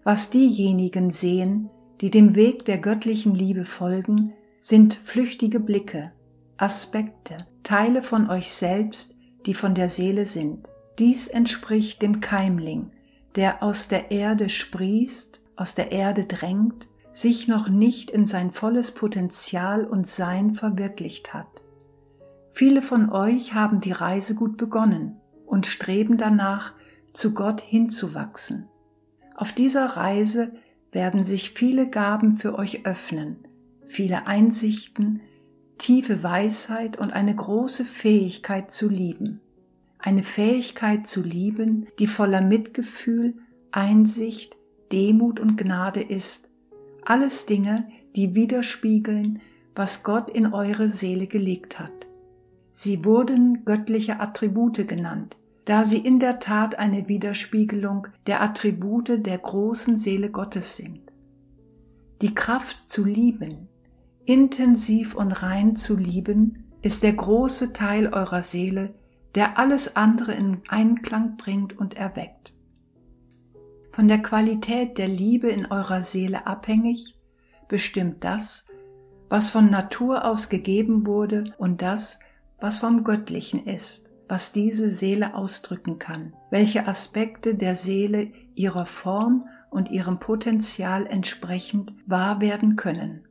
Was 0.04 0.30
diejenigen 0.30 1.12
sehen, 1.12 1.70
die 2.02 2.12
dem 2.12 2.36
Weg 2.36 2.66
der 2.66 2.80
göttlichen 2.80 3.34
Liebe 3.34 3.64
folgen, 3.64 4.34
sind 4.60 4.94
flüchtige 4.94 5.62
Blicke, 5.62 6.12
Aspekte, 6.58 7.48
Teile 7.64 8.04
von 8.04 8.30
euch 8.30 8.54
selbst, 8.54 9.16
die 9.46 9.54
von 9.54 9.74
der 9.74 9.88
Seele 9.88 10.26
sind. 10.26 10.70
Dies 11.00 11.28
entspricht 11.28 12.02
dem 12.02 12.20
Keimling, 12.20 12.92
der 13.36 13.64
aus 13.64 13.88
der 13.88 14.12
Erde 14.12 14.50
sprießt, 14.50 15.42
aus 15.56 15.76
der 15.76 15.94
Erde 15.94 16.26
drängt, 16.26 16.90
sich 17.14 17.48
noch 17.48 17.70
nicht 17.70 18.12
in 18.12 18.26
sein 18.26 18.52
volles 18.52 18.92
Potenzial 18.92 19.86
und 19.86 20.08
Sein 20.08 20.56
verwirklicht 20.56 21.34
hat. 21.34 21.48
Viele 22.52 22.82
von 22.82 23.10
euch 23.12 23.54
haben 23.54 23.80
die 23.80 23.92
Reise 23.92 24.36
gut 24.36 24.58
begonnen 24.58 25.22
und 25.46 25.68
streben 25.68 26.18
danach, 26.18 26.74
zu 27.14 27.34
Gott 27.34 27.62
hinzuwachsen. 27.62 28.68
Auf 29.36 29.52
dieser 29.52 29.86
Reise 29.86 30.54
werden 30.92 31.24
sich 31.24 31.52
viele 31.52 31.90
Gaben 31.90 32.38
für 32.38 32.58
euch 32.58 32.86
öffnen, 32.86 33.48
viele 33.86 34.28
Einsichten, 34.28 35.22
tiefe 35.78 36.24
Weisheit 36.24 36.98
und 36.98 37.12
eine 37.12 37.36
große 37.36 37.86
Fähigkeit 37.86 38.72
zu 38.72 38.90
lieben. 38.90 39.42
Eine 40.00 40.24
Fähigkeit 40.24 41.08
zu 41.08 41.22
lieben, 41.22 41.88
die 42.00 42.08
voller 42.08 42.42
Mitgefühl, 42.42 43.36
Einsicht, 43.72 44.58
Demut 44.92 45.40
und 45.40 45.58
Gnade 45.58 46.02
ist. 46.02 46.50
Alles 47.04 47.46
Dinge, 47.46 47.88
die 48.16 48.36
widerspiegeln, 48.36 49.42
was 49.76 50.04
Gott 50.04 50.30
in 50.30 50.54
eure 50.54 50.88
Seele 50.88 51.28
gelegt 51.28 51.80
hat. 51.80 52.03
Sie 52.74 53.06
wurden 53.06 53.66
göttliche 53.66 54.20
Attribute 54.20 54.88
genannt, 54.88 55.38
da 55.66 55.86
sie 55.86 56.00
in 56.00 56.20
der 56.20 56.40
Tat 56.40 56.80
eine 56.80 57.08
Widerspiegelung 57.08 58.08
der 58.26 58.42
Attribute 58.42 59.26
der 59.26 59.38
großen 59.38 59.96
Seele 59.96 60.32
Gottes 60.32 60.76
sind. 60.76 61.00
Die 62.22 62.34
Kraft 62.34 62.90
zu 62.90 63.06
lieben, 63.06 63.70
intensiv 64.26 65.14
und 65.14 65.32
rein 65.32 65.76
zu 65.76 65.96
lieben, 65.96 66.66
ist 66.82 67.04
der 67.04 67.14
große 67.14 67.74
Teil 67.74 68.08
eurer 68.08 68.42
Seele, 68.42 68.96
der 69.36 69.58
alles 69.58 69.96
andere 69.96 70.34
in 70.34 70.62
Einklang 70.68 71.38
bringt 71.38 71.78
und 71.78 71.94
erweckt. 71.96 72.54
Von 73.92 74.08
der 74.08 74.22
Qualität 74.22 74.98
der 74.98 75.08
Liebe 75.08 75.50
in 75.50 75.68
eurer 75.68 76.02
Seele 76.02 76.48
abhängig 76.48 77.16
bestimmt 77.68 78.24
das, 78.24 78.66
was 79.30 79.50
von 79.50 79.70
Natur 79.70 80.26
aus 80.26 80.50
gegeben 80.50 81.06
wurde 81.06 81.54
und 81.58 81.82
das, 81.82 82.20
was 82.64 82.78
vom 82.78 83.04
Göttlichen 83.04 83.66
ist, 83.66 84.06
was 84.30 84.54
diese 84.54 84.90
Seele 84.90 85.36
ausdrücken 85.36 86.00
kann, 86.00 86.34
welche 86.50 86.88
Aspekte 86.88 87.56
der 87.56 87.76
Seele 87.76 88.32
ihrer 88.56 88.86
Form 88.86 89.50
und 89.70 89.92
ihrem 89.92 90.22
Potenzial 90.22 91.06
entsprechend 91.06 91.94
wahr 92.06 92.40
werden 92.40 92.78
können. 92.78 93.28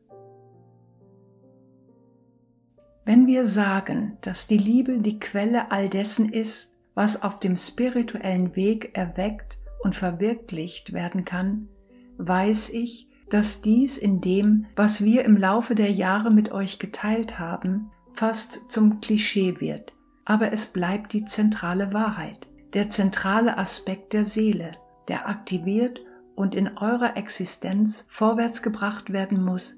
Wenn 3.06 3.26
wir 3.26 3.46
sagen, 3.46 4.18
dass 4.20 4.46
die 4.46 4.58
Liebe 4.58 4.98
die 4.98 5.18
Quelle 5.18 5.72
all 5.72 5.88
dessen 5.88 6.28
ist, 6.28 6.72
was 6.94 7.22
auf 7.22 7.40
dem 7.40 7.56
spirituellen 7.56 8.54
Weg 8.54 8.98
erweckt 8.98 9.58
und 9.82 9.94
verwirklicht 9.94 10.92
werden 10.92 11.24
kann, 11.24 11.70
weiß 12.18 12.68
ich, 12.68 13.08
dass 13.30 13.62
dies 13.62 13.96
in 13.96 14.20
dem, 14.20 14.66
was 14.76 15.02
wir 15.02 15.24
im 15.24 15.38
Laufe 15.38 15.74
der 15.74 15.90
Jahre 15.90 16.30
mit 16.30 16.52
euch 16.52 16.78
geteilt 16.78 17.38
haben, 17.38 17.90
fast 18.14 18.70
zum 18.70 19.00
Klischee 19.00 19.60
wird, 19.60 19.92
aber 20.24 20.52
es 20.52 20.66
bleibt 20.66 21.12
die 21.12 21.24
zentrale 21.24 21.92
Wahrheit, 21.92 22.46
der 22.74 22.90
zentrale 22.90 23.58
Aspekt 23.58 24.12
der 24.12 24.24
Seele, 24.24 24.72
der 25.08 25.28
aktiviert 25.28 26.00
und 26.34 26.54
in 26.54 26.78
eurer 26.78 27.16
Existenz 27.16 28.04
vorwärts 28.08 28.62
gebracht 28.62 29.12
werden 29.12 29.44
muss, 29.44 29.76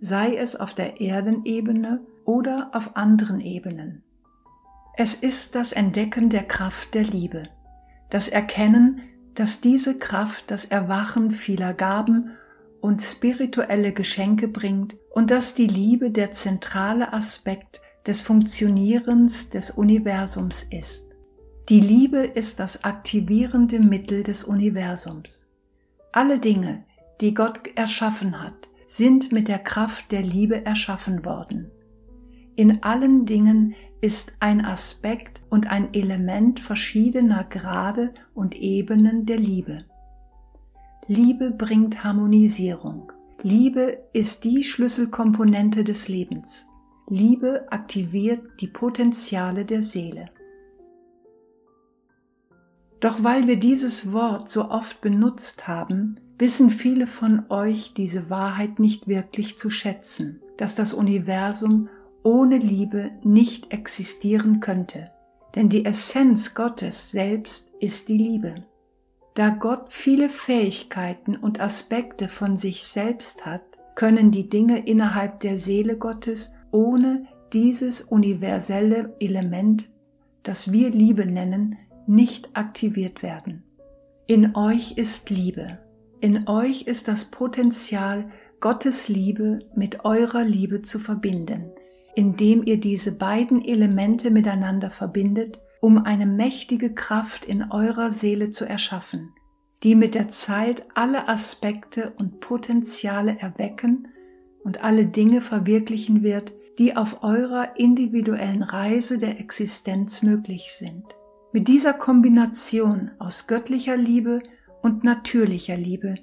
sei 0.00 0.36
es 0.36 0.56
auf 0.56 0.74
der 0.74 1.00
Erdenebene 1.00 2.04
oder 2.24 2.70
auf 2.72 2.96
anderen 2.96 3.40
Ebenen. 3.40 4.02
Es 4.96 5.14
ist 5.14 5.54
das 5.54 5.72
Entdecken 5.72 6.30
der 6.30 6.44
Kraft 6.44 6.94
der 6.94 7.04
Liebe, 7.04 7.44
das 8.10 8.28
Erkennen, 8.28 9.02
dass 9.34 9.60
diese 9.60 9.98
Kraft 9.98 10.50
das 10.50 10.64
Erwachen 10.64 11.30
vieler 11.30 11.74
Gaben 11.74 12.30
und 12.86 13.02
spirituelle 13.02 13.92
Geschenke 13.92 14.46
bringt 14.46 14.96
und 15.10 15.32
dass 15.32 15.54
die 15.54 15.66
Liebe 15.66 16.12
der 16.12 16.30
zentrale 16.30 17.12
Aspekt 17.12 17.80
des 18.06 18.20
Funktionierens 18.20 19.50
des 19.50 19.72
Universums 19.72 20.64
ist. 20.70 21.04
Die 21.68 21.80
Liebe 21.80 22.18
ist 22.18 22.60
das 22.60 22.84
aktivierende 22.84 23.80
Mittel 23.80 24.22
des 24.22 24.44
Universums. 24.44 25.48
Alle 26.12 26.38
Dinge, 26.38 26.84
die 27.20 27.34
Gott 27.34 27.58
erschaffen 27.74 28.40
hat, 28.40 28.68
sind 28.86 29.32
mit 29.32 29.48
der 29.48 29.58
Kraft 29.58 30.12
der 30.12 30.22
Liebe 30.22 30.64
erschaffen 30.64 31.24
worden. 31.24 31.72
In 32.54 32.84
allen 32.84 33.26
Dingen 33.26 33.74
ist 34.00 34.32
ein 34.38 34.64
Aspekt 34.64 35.42
und 35.50 35.68
ein 35.68 35.92
Element 35.92 36.60
verschiedener 36.60 37.42
Grade 37.42 38.14
und 38.32 38.54
Ebenen 38.54 39.26
der 39.26 39.38
Liebe. 39.38 39.86
Liebe 41.08 41.52
bringt 41.52 42.02
Harmonisierung. 42.02 43.12
Liebe 43.42 43.98
ist 44.12 44.42
die 44.42 44.64
Schlüsselkomponente 44.64 45.84
des 45.84 46.08
Lebens. 46.08 46.66
Liebe 47.08 47.70
aktiviert 47.70 48.40
die 48.60 48.66
Potenziale 48.66 49.64
der 49.64 49.84
Seele. 49.84 50.28
Doch 52.98 53.22
weil 53.22 53.46
wir 53.46 53.56
dieses 53.56 54.12
Wort 54.12 54.48
so 54.48 54.68
oft 54.68 55.00
benutzt 55.00 55.68
haben, 55.68 56.16
wissen 56.38 56.70
viele 56.70 57.06
von 57.06 57.44
euch 57.50 57.94
diese 57.94 58.28
Wahrheit 58.28 58.80
nicht 58.80 59.06
wirklich 59.06 59.56
zu 59.56 59.70
schätzen, 59.70 60.40
dass 60.56 60.74
das 60.74 60.92
Universum 60.92 61.88
ohne 62.24 62.58
Liebe 62.58 63.12
nicht 63.22 63.72
existieren 63.72 64.58
könnte. 64.58 65.12
Denn 65.54 65.68
die 65.68 65.84
Essenz 65.84 66.56
Gottes 66.56 67.12
selbst 67.12 67.70
ist 67.78 68.08
die 68.08 68.18
Liebe. 68.18 68.64
Da 69.36 69.50
Gott 69.50 69.92
viele 69.92 70.28
Fähigkeiten 70.28 71.36
und 71.36 71.60
Aspekte 71.60 72.26
von 72.26 72.56
sich 72.56 72.82
selbst 72.84 73.46
hat, 73.46 73.62
können 73.94 74.32
die 74.32 74.48
Dinge 74.48 74.84
innerhalb 74.86 75.38
der 75.38 75.58
Seele 75.58 75.96
Gottes 75.96 76.52
ohne 76.72 77.26
dieses 77.52 78.00
universelle 78.00 79.14
Element, 79.20 79.88
das 80.42 80.72
wir 80.72 80.90
Liebe 80.90 81.26
nennen, 81.26 81.78
nicht 82.08 82.50
aktiviert 82.54 83.22
werden. 83.22 83.62
In 84.26 84.56
euch 84.56 84.96
ist 84.96 85.30
Liebe. 85.30 85.78
In 86.20 86.48
euch 86.48 86.82
ist 86.82 87.06
das 87.06 87.26
Potenzial, 87.26 88.28
Gottes 88.58 89.08
Liebe 89.08 89.60
mit 89.76 90.04
eurer 90.04 90.42
Liebe 90.42 90.82
zu 90.82 90.98
verbinden 90.98 91.70
indem 92.16 92.64
ihr 92.64 92.80
diese 92.80 93.12
beiden 93.12 93.62
Elemente 93.62 94.30
miteinander 94.30 94.88
verbindet, 94.90 95.60
um 95.80 95.98
eine 95.98 96.26
mächtige 96.26 96.94
Kraft 96.94 97.44
in 97.44 97.70
eurer 97.70 98.12
Seele 98.12 98.50
zu 98.50 98.64
erschaffen, 98.64 99.32
die 99.82 99.94
mit 99.94 100.14
der 100.14 100.28
Zeit 100.28 100.86
alle 100.94 101.28
Aspekte 101.28 102.12
und 102.18 102.40
Potenziale 102.40 103.38
erwecken 103.38 104.08
und 104.64 104.82
alle 104.82 105.06
Dinge 105.06 105.40
verwirklichen 105.40 106.22
wird, 106.22 106.52
die 106.78 106.96
auf 106.96 107.22
eurer 107.22 107.76
individuellen 107.76 108.62
Reise 108.62 109.18
der 109.18 109.38
Existenz 109.40 110.22
möglich 110.22 110.72
sind. 110.76 111.04
Mit 111.52 111.68
dieser 111.68 111.94
Kombination 111.94 113.12
aus 113.18 113.46
göttlicher 113.46 113.96
Liebe 113.96 114.42
und 114.82 115.04
natürlicher 115.04 115.76
Liebe, 115.76 116.16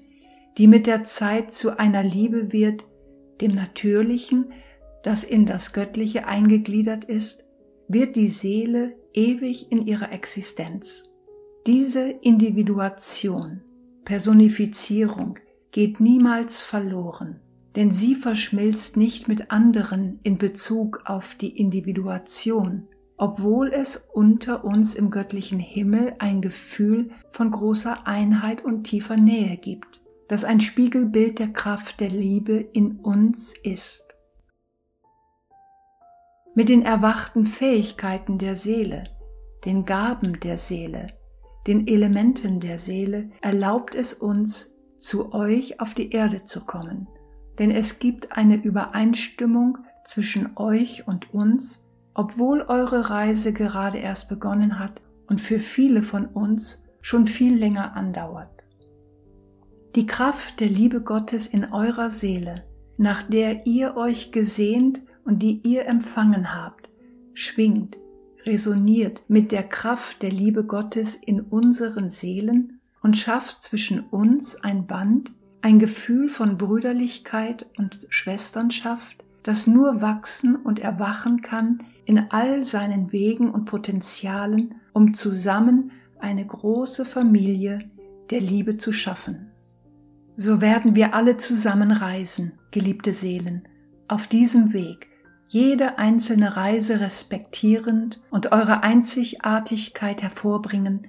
die 0.58 0.68
mit 0.68 0.86
der 0.86 1.04
Zeit 1.06 1.52
zu 1.52 1.80
einer 1.80 2.04
Liebe 2.04 2.52
wird, 2.52 2.86
dem 3.42 3.52
Natürlichen, 3.52 4.52
das 5.04 5.24
in 5.24 5.46
das 5.46 5.74
Göttliche 5.74 6.28
eingegliedert 6.28 7.06
ist, 7.06 7.46
wird 7.88 8.16
die 8.16 8.28
Seele 8.28 8.96
ewig 9.14 9.72
in 9.72 9.86
ihrer 9.86 10.12
Existenz. 10.12 11.06
Diese 11.66 12.10
Individuation, 12.10 13.62
Personifizierung 14.06 15.40
geht 15.72 16.00
niemals 16.00 16.62
verloren, 16.62 17.40
denn 17.76 17.92
sie 17.92 18.16
verschmilzt 18.16 18.98
nicht 18.98 19.28
mit 19.28 19.50
anderen 19.52 20.20
in 20.24 20.38
Bezug 20.38 21.04
auf 21.06 21.36
die 21.36 21.58
Individuation, 21.58 22.88
obwohl 23.18 23.70
es 23.70 24.10
unter 24.14 24.66
uns 24.66 24.96
im 24.96 25.10
göttlichen 25.10 25.60
Himmel 25.60 26.16
ein 26.20 26.42
Gefühl 26.42 27.12
von 27.32 27.52
großer 27.52 28.06
Einheit 28.06 28.66
und 28.66 28.84
tiefer 28.84 29.18
Nähe 29.18 29.58
gibt. 29.58 30.02
das 30.28 30.44
ein 30.44 30.62
Spiegelbild 30.62 31.40
der 31.40 31.50
Kraft 31.50 32.00
der 32.00 32.10
Liebe 32.10 32.54
in 32.54 33.00
uns 33.00 33.54
ist. 33.64 34.13
Mit 36.56 36.70
den 36.70 36.84
erwachten 36.84 37.48
Fähigkeiten 37.48 38.38
der 38.38 38.56
Seele, 38.56 39.06
den 39.66 39.86
Gaben 39.86 40.40
der 40.40 40.58
Seele, 40.58 41.08
den 41.66 41.88
Elementen 41.88 42.60
der 42.60 42.78
Seele 42.78 43.32
erlaubt 43.42 43.96
es 43.96 44.14
uns, 44.14 44.76
zu 44.98 45.34
euch 45.34 45.82
auf 45.82 45.94
die 45.94 46.12
Erde 46.12 46.46
zu 46.46 46.62
kommen, 46.62 47.08
denn 47.60 47.72
es 47.72 48.00
gibt 48.00 48.38
eine 48.38 48.56
Übereinstimmung 48.56 49.80
zwischen 50.06 50.52
euch 50.56 51.08
und 51.08 51.34
uns, 51.34 51.84
obwohl 52.14 52.62
eure 52.62 53.10
Reise 53.10 53.52
gerade 53.52 53.98
erst 53.98 54.30
begonnen 54.30 54.78
hat 54.80 55.02
und 55.28 55.42
für 55.42 55.60
viele 55.60 56.04
von 56.04 56.26
uns 56.26 56.84
schon 57.02 57.26
viel 57.28 57.56
länger 57.56 57.96
andauert. 57.96 58.64
Die 59.96 60.06
Kraft 60.06 60.60
der 60.60 60.70
Liebe 60.70 61.02
Gottes 61.02 61.48
in 61.48 61.72
eurer 61.74 62.12
Seele, 62.12 62.64
nach 62.98 63.24
der 63.24 63.66
ihr 63.66 63.98
euch 63.98 64.32
gesehnt 64.32 65.02
und 65.26 65.40
die 65.40 65.62
ihr 65.64 65.86
empfangen 65.88 66.54
habt, 66.54 66.90
schwingt, 67.34 67.98
resoniert 68.46 69.24
mit 69.28 69.52
der 69.52 69.64
Kraft 69.64 70.22
der 70.22 70.32
Liebe 70.32 70.66
Gottes 70.66 71.16
in 71.16 71.42
unseren 71.42 72.10
Seelen 72.10 72.80
und 73.02 73.18
schafft 73.18 73.64
zwischen 73.64 74.02
uns 74.02 74.56
ein 74.58 74.86
Band, 74.86 75.34
ein 75.62 75.80
Gefühl 75.80 76.30
von 76.30 76.58
Brüderlichkeit 76.58 77.66
und 77.78 78.06
Schwesternschaft, 78.10 79.24
das 79.44 79.68
nur 79.68 80.02
wachsen 80.02 80.56
und 80.56 80.80
erwachen 80.80 81.42
kann 81.42 81.84
in 82.06 82.32
all 82.32 82.64
seinen 82.64 83.12
Wegen 83.12 83.50
und 83.50 83.66
Potenzialen, 83.66 84.76
um 84.94 85.14
zusammen 85.14 85.92
eine 86.20 86.46
große 86.46 87.06
Familie 87.06 87.90
der 88.30 88.40
Liebe 88.40 88.78
zu 88.78 88.94
schaffen. 88.94 89.52
So 90.36 90.62
werden 90.62 90.96
wir 90.96 91.14
alle 91.14 91.38
zusammen 91.38 91.92
reisen, 91.92 92.54
geliebte 92.72 93.14
Seelen, 93.14 93.68
auf 94.08 94.28
diesem 94.28 94.74
Weg, 94.74 95.08
jede 95.54 96.00
einzelne 96.00 96.58
Reise 96.58 97.00
respektierend 97.00 98.20
und 98.32 98.52
eure 98.52 98.82
Einzigartigkeit 98.82 100.24
hervorbringen, 100.24 101.06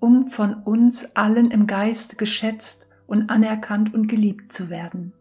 um 0.00 0.26
von 0.26 0.54
uns 0.54 1.14
allen 1.14 1.52
im 1.52 1.68
Geist 1.68 2.18
geschätzt 2.18 2.88
und 3.06 3.30
anerkannt 3.30 3.94
und 3.94 4.08
geliebt 4.08 4.52
zu 4.52 4.68
werden. 4.68 5.12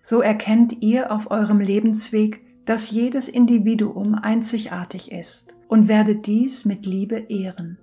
So 0.00 0.22
erkennt 0.22 0.82
ihr 0.82 1.12
auf 1.12 1.30
eurem 1.30 1.60
Lebensweg, 1.60 2.40
dass 2.64 2.90
jedes 2.90 3.28
Individuum 3.28 4.14
einzigartig 4.14 5.12
ist 5.12 5.54
und 5.68 5.88
werdet 5.88 6.26
dies 6.26 6.64
mit 6.64 6.86
Liebe 6.86 7.26
ehren. 7.28 7.76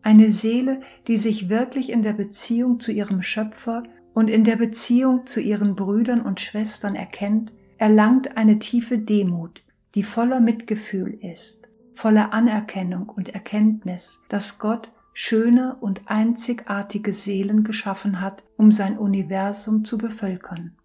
Eine 0.00 0.32
Seele, 0.32 0.80
die 1.06 1.18
sich 1.18 1.50
wirklich 1.50 1.92
in 1.92 2.02
der 2.02 2.14
Beziehung 2.14 2.80
zu 2.80 2.92
ihrem 2.92 3.20
Schöpfer 3.20 3.82
und 4.14 4.30
in 4.30 4.44
der 4.44 4.56
Beziehung 4.56 5.26
zu 5.26 5.38
ihren 5.40 5.74
Brüdern 5.74 6.22
und 6.22 6.40
Schwestern 6.40 6.94
erkennt, 6.94 7.52
erlangt 7.76 8.38
eine 8.38 8.58
tiefe 8.58 8.98
Demut, 8.98 9.65
die 9.96 10.02
voller 10.02 10.40
Mitgefühl 10.40 11.18
ist, 11.22 11.68
voller 11.94 12.34
Anerkennung 12.34 13.08
und 13.08 13.30
Erkenntnis, 13.30 14.20
dass 14.28 14.58
Gott 14.58 14.92
schöne 15.14 15.76
und 15.80 16.02
einzigartige 16.04 17.14
Seelen 17.14 17.64
geschaffen 17.64 18.20
hat, 18.20 18.44
um 18.58 18.70
sein 18.70 18.98
Universum 18.98 19.84
zu 19.84 19.96
bevölkern. 19.96 20.76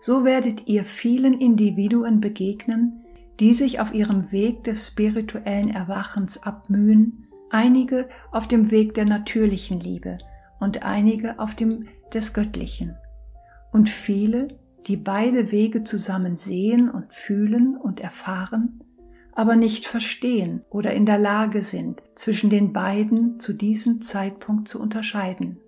So 0.00 0.24
werdet 0.24 0.68
ihr 0.68 0.84
vielen 0.84 1.34
Individuen 1.34 2.20
begegnen, 2.20 3.04
die 3.40 3.52
sich 3.54 3.80
auf 3.80 3.92
ihrem 3.92 4.30
Weg 4.30 4.62
des 4.62 4.86
spirituellen 4.86 5.70
Erwachens 5.70 6.40
abmühen, 6.40 7.26
einige 7.50 8.08
auf 8.30 8.46
dem 8.46 8.70
Weg 8.70 8.94
der 8.94 9.06
natürlichen 9.06 9.80
Liebe 9.80 10.18
und 10.60 10.84
einige 10.84 11.40
auf 11.40 11.56
dem 11.56 11.88
des 12.14 12.32
Göttlichen, 12.32 12.96
und 13.72 13.88
viele, 13.88 14.48
die 14.88 14.96
beide 14.96 15.52
Wege 15.52 15.84
zusammen 15.84 16.36
sehen 16.36 16.90
und 16.90 17.14
fühlen 17.14 17.76
und 17.76 18.00
erfahren, 18.00 18.82
aber 19.32 19.54
nicht 19.54 19.86
verstehen 19.86 20.62
oder 20.70 20.94
in 20.94 21.04
der 21.04 21.18
Lage 21.18 21.62
sind, 21.62 22.02
zwischen 22.14 22.48
den 22.48 22.72
beiden 22.72 23.38
zu 23.38 23.52
diesem 23.52 24.00
Zeitpunkt 24.00 24.66
zu 24.66 24.80
unterscheiden. 24.80 25.58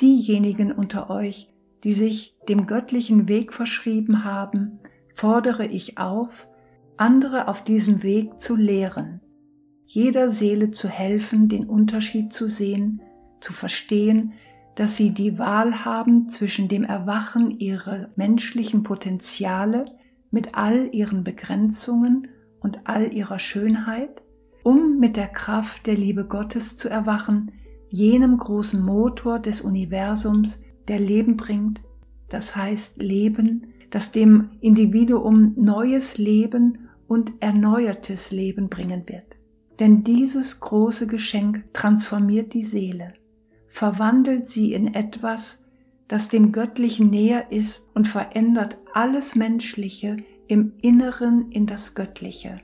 Diejenigen 0.00 0.72
unter 0.72 1.10
euch, 1.10 1.52
die 1.84 1.92
sich 1.92 2.34
dem 2.48 2.66
göttlichen 2.66 3.28
Weg 3.28 3.52
verschrieben 3.52 4.24
haben, 4.24 4.80
fordere 5.14 5.66
ich 5.66 5.98
auf, 5.98 6.48
andere 6.96 7.48
auf 7.48 7.62
diesem 7.62 8.02
Weg 8.02 8.40
zu 8.40 8.56
lehren, 8.56 9.20
jeder 9.84 10.30
Seele 10.30 10.70
zu 10.70 10.88
helfen, 10.88 11.48
den 11.48 11.66
Unterschied 11.66 12.32
zu 12.32 12.48
sehen, 12.48 13.02
zu 13.40 13.52
verstehen, 13.52 14.32
dass 14.74 14.96
sie 14.96 15.12
die 15.12 15.38
Wahl 15.38 15.84
haben 15.84 16.28
zwischen 16.28 16.68
dem 16.68 16.84
Erwachen 16.84 17.50
ihrer 17.58 18.08
menschlichen 18.16 18.82
Potenziale 18.82 19.84
mit 20.30 20.54
all 20.54 20.88
ihren 20.92 21.24
Begrenzungen 21.24 22.28
und 22.60 22.80
all 22.84 23.12
ihrer 23.12 23.38
Schönheit, 23.38 24.22
um 24.62 24.98
mit 24.98 25.16
der 25.16 25.28
Kraft 25.28 25.86
der 25.86 25.94
Liebe 25.94 26.26
Gottes 26.26 26.76
zu 26.76 26.88
erwachen, 26.88 27.52
jenem 27.90 28.38
großen 28.38 28.82
Motor 28.82 29.38
des 29.38 29.60
Universums, 29.60 30.60
der 30.88 30.98
Leben 30.98 31.36
bringt, 31.36 31.82
das 32.30 32.56
heißt 32.56 33.02
Leben, 33.02 33.66
das 33.90 34.10
dem 34.10 34.50
Individuum 34.60 35.52
neues 35.56 36.16
Leben 36.16 36.88
und 37.06 37.34
erneuertes 37.40 38.30
Leben 38.30 38.70
bringen 38.70 39.02
wird. 39.06 39.36
Denn 39.78 40.02
dieses 40.02 40.60
große 40.60 41.06
Geschenk 41.06 41.64
transformiert 41.74 42.54
die 42.54 42.64
Seele 42.64 43.12
verwandelt 43.72 44.50
sie 44.50 44.74
in 44.74 44.92
etwas, 44.92 45.60
das 46.06 46.28
dem 46.28 46.52
Göttlichen 46.52 47.08
näher 47.08 47.50
ist 47.50 47.86
und 47.94 48.06
verändert 48.06 48.76
alles 48.92 49.34
Menschliche 49.34 50.18
im 50.46 50.74
Inneren 50.82 51.50
in 51.50 51.66
das 51.66 51.94
Göttliche. 51.94 52.60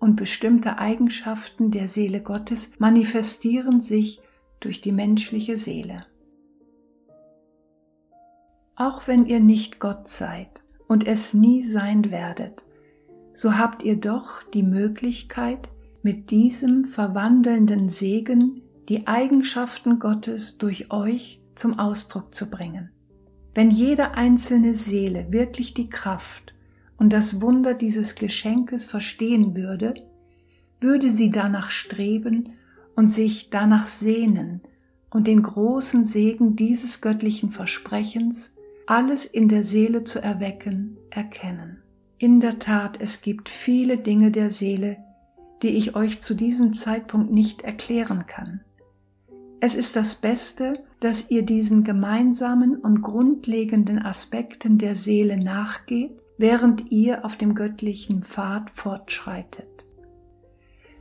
Und 0.00 0.16
bestimmte 0.16 0.78
Eigenschaften 0.78 1.70
der 1.70 1.86
Seele 1.86 2.22
Gottes 2.22 2.70
manifestieren 2.78 3.82
sich 3.82 4.22
durch 4.58 4.80
die 4.80 4.90
menschliche 4.90 5.58
Seele. 5.58 6.06
Auch 8.74 9.06
wenn 9.06 9.26
ihr 9.26 9.40
nicht 9.40 9.80
Gott 9.80 10.08
seid 10.08 10.62
und 10.86 11.06
es 11.06 11.34
nie 11.34 11.62
sein 11.62 12.10
werdet, 12.10 12.64
so 13.34 13.58
habt 13.58 13.82
ihr 13.82 13.96
doch 13.96 14.42
die 14.44 14.62
Möglichkeit, 14.62 15.68
mit 16.02 16.30
diesem 16.30 16.84
verwandelnden 16.84 17.90
Segen 17.90 18.62
die 18.88 19.06
Eigenschaften 19.06 19.98
Gottes 19.98 20.56
durch 20.56 20.90
euch 20.90 21.42
zum 21.54 21.78
Ausdruck 21.78 22.34
zu 22.34 22.48
bringen. 22.48 22.90
Wenn 23.54 23.70
jede 23.70 24.14
einzelne 24.14 24.74
Seele 24.74 25.26
wirklich 25.30 25.74
die 25.74 25.90
Kraft 25.90 26.54
und 26.96 27.12
das 27.12 27.42
Wunder 27.42 27.74
dieses 27.74 28.14
Geschenkes 28.14 28.86
verstehen 28.86 29.54
würde, 29.54 29.94
würde 30.80 31.10
sie 31.10 31.30
danach 31.30 31.70
streben 31.70 32.54
und 32.96 33.08
sich 33.08 33.50
danach 33.50 33.86
sehnen 33.86 34.62
und 35.10 35.26
den 35.26 35.42
großen 35.42 36.04
Segen 36.04 36.56
dieses 36.56 37.00
göttlichen 37.00 37.50
Versprechens, 37.50 38.52
alles 38.86 39.26
in 39.26 39.48
der 39.48 39.64
Seele 39.64 40.04
zu 40.04 40.18
erwecken, 40.18 40.96
erkennen. 41.10 41.82
In 42.16 42.40
der 42.40 42.58
Tat, 42.58 43.00
es 43.00 43.20
gibt 43.20 43.48
viele 43.50 43.98
Dinge 43.98 44.30
der 44.30 44.50
Seele, 44.50 44.96
die 45.62 45.70
ich 45.70 45.94
euch 45.94 46.20
zu 46.20 46.34
diesem 46.34 46.72
Zeitpunkt 46.72 47.30
nicht 47.30 47.62
erklären 47.62 48.26
kann. 48.26 48.60
Es 49.60 49.74
ist 49.74 49.96
das 49.96 50.14
Beste, 50.14 50.84
dass 51.00 51.30
ihr 51.30 51.44
diesen 51.44 51.82
gemeinsamen 51.82 52.76
und 52.76 53.02
grundlegenden 53.02 53.98
Aspekten 54.00 54.78
der 54.78 54.94
Seele 54.94 55.36
nachgeht, 55.36 56.22
während 56.38 56.92
ihr 56.92 57.24
auf 57.24 57.36
dem 57.36 57.56
göttlichen 57.56 58.22
Pfad 58.22 58.70
fortschreitet. 58.70 59.84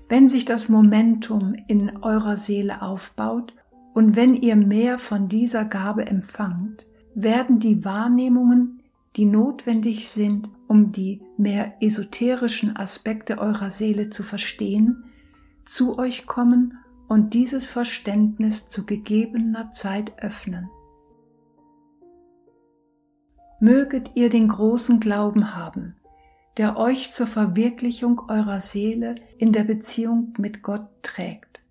Wenn 0.09 0.27
sich 0.27 0.45
das 0.45 0.69
Momentum 0.69 1.55
in 1.67 1.97
eurer 1.97 2.37
Seele 2.37 2.81
aufbaut 2.81 3.53
und 3.93 4.15
wenn 4.15 4.33
ihr 4.33 4.55
mehr 4.55 4.97
von 4.97 5.27
dieser 5.27 5.65
Gabe 5.65 6.07
empfangt, 6.07 6.87
werden 7.13 7.59
die 7.59 7.85
Wahrnehmungen, 7.85 8.81
die 9.15 9.25
notwendig 9.25 10.09
sind, 10.09 10.49
um 10.67 10.91
die 10.91 11.21
mehr 11.37 11.75
esoterischen 11.81 12.75
Aspekte 12.75 13.37
eurer 13.37 13.69
Seele 13.69 14.09
zu 14.09 14.23
verstehen, 14.23 15.03
zu 15.63 15.99
euch 15.99 16.25
kommen 16.25 16.77
und 17.07 17.33
dieses 17.33 17.67
Verständnis 17.67 18.67
zu 18.67 18.85
gegebener 18.85 19.71
Zeit 19.71 20.21
öffnen. 20.21 20.69
Möget 23.59 24.11
ihr 24.15 24.29
den 24.29 24.49
großen 24.49 24.99
Glauben 24.99 25.55
haben, 25.55 25.95
der 26.57 26.77
euch 26.77 27.11
zur 27.11 27.27
Verwirklichung 27.27 28.21
eurer 28.29 28.59
Seele 28.59 29.15
in 29.37 29.51
der 29.51 29.63
Beziehung 29.63 30.33
mit 30.37 30.61
Gott 30.61 30.87
trägt. 31.01 31.61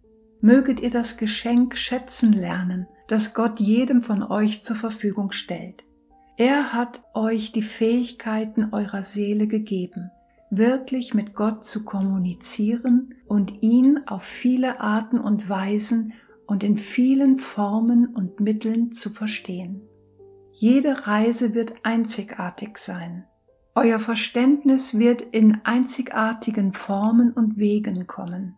Möget 0.41 0.81
ihr 0.81 0.91
das 0.91 1.17
Geschenk 1.17 1.77
schätzen 1.77 2.33
lernen, 2.33 2.89
das 3.09 3.35
Gott 3.35 3.61
jedem 3.61 4.03
von 4.03 4.23
euch 4.23 4.63
zur 4.63 4.77
Verfügung 4.77 5.33
stellt. 5.33 5.85
Er 6.37 6.73
hat 6.73 7.03
euch 7.15 7.53
die 7.53 7.63
Fähigkeiten 7.63 8.69
eurer 8.73 9.03
Seele 9.03 9.47
gegeben, 9.47 10.11
wirklich 10.57 11.15
mit 11.15 11.35
Gott 11.35 11.65
zu 11.65 11.85
kommunizieren 11.85 13.15
und 13.27 13.63
ihn 13.63 14.01
auf 14.07 14.23
viele 14.23 14.81
Arten 14.81 15.19
und 15.19 15.49
Weisen 15.49 16.13
und 16.47 16.63
in 16.63 16.77
vielen 16.77 17.39
Formen 17.39 18.07
und 18.15 18.41
Mitteln 18.41 18.93
zu 18.93 19.11
verstehen. 19.11 19.83
Jede 20.53 21.07
Reise 21.07 21.55
wird 21.55 21.75
einzigartig 21.83 22.79
sein. 22.79 23.25
Euer 23.75 24.01
Verständnis 24.01 24.99
wird 24.99 25.21
in 25.21 25.61
einzigartigen 25.65 26.73
Formen 26.73 27.33
und 27.33 27.59
Wegen 27.59 28.07
kommen. 28.07 28.57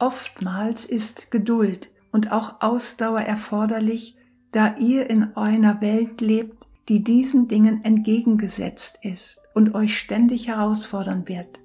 Oftmals 0.00 0.84
ist 0.84 1.30
Geduld 1.30 1.92
und 2.10 2.32
auch 2.32 2.60
Ausdauer 2.60 3.20
erforderlich, 3.20 4.16
da 4.50 4.74
ihr 4.78 5.08
in 5.10 5.36
einer 5.36 5.80
Welt 5.80 6.20
lebt, 6.20 6.57
die 6.88 7.04
diesen 7.04 7.48
Dingen 7.48 7.84
entgegengesetzt 7.84 8.98
ist 9.02 9.40
und 9.54 9.74
euch 9.74 9.98
ständig 9.98 10.48
herausfordern 10.48 11.28
wird. 11.28 11.60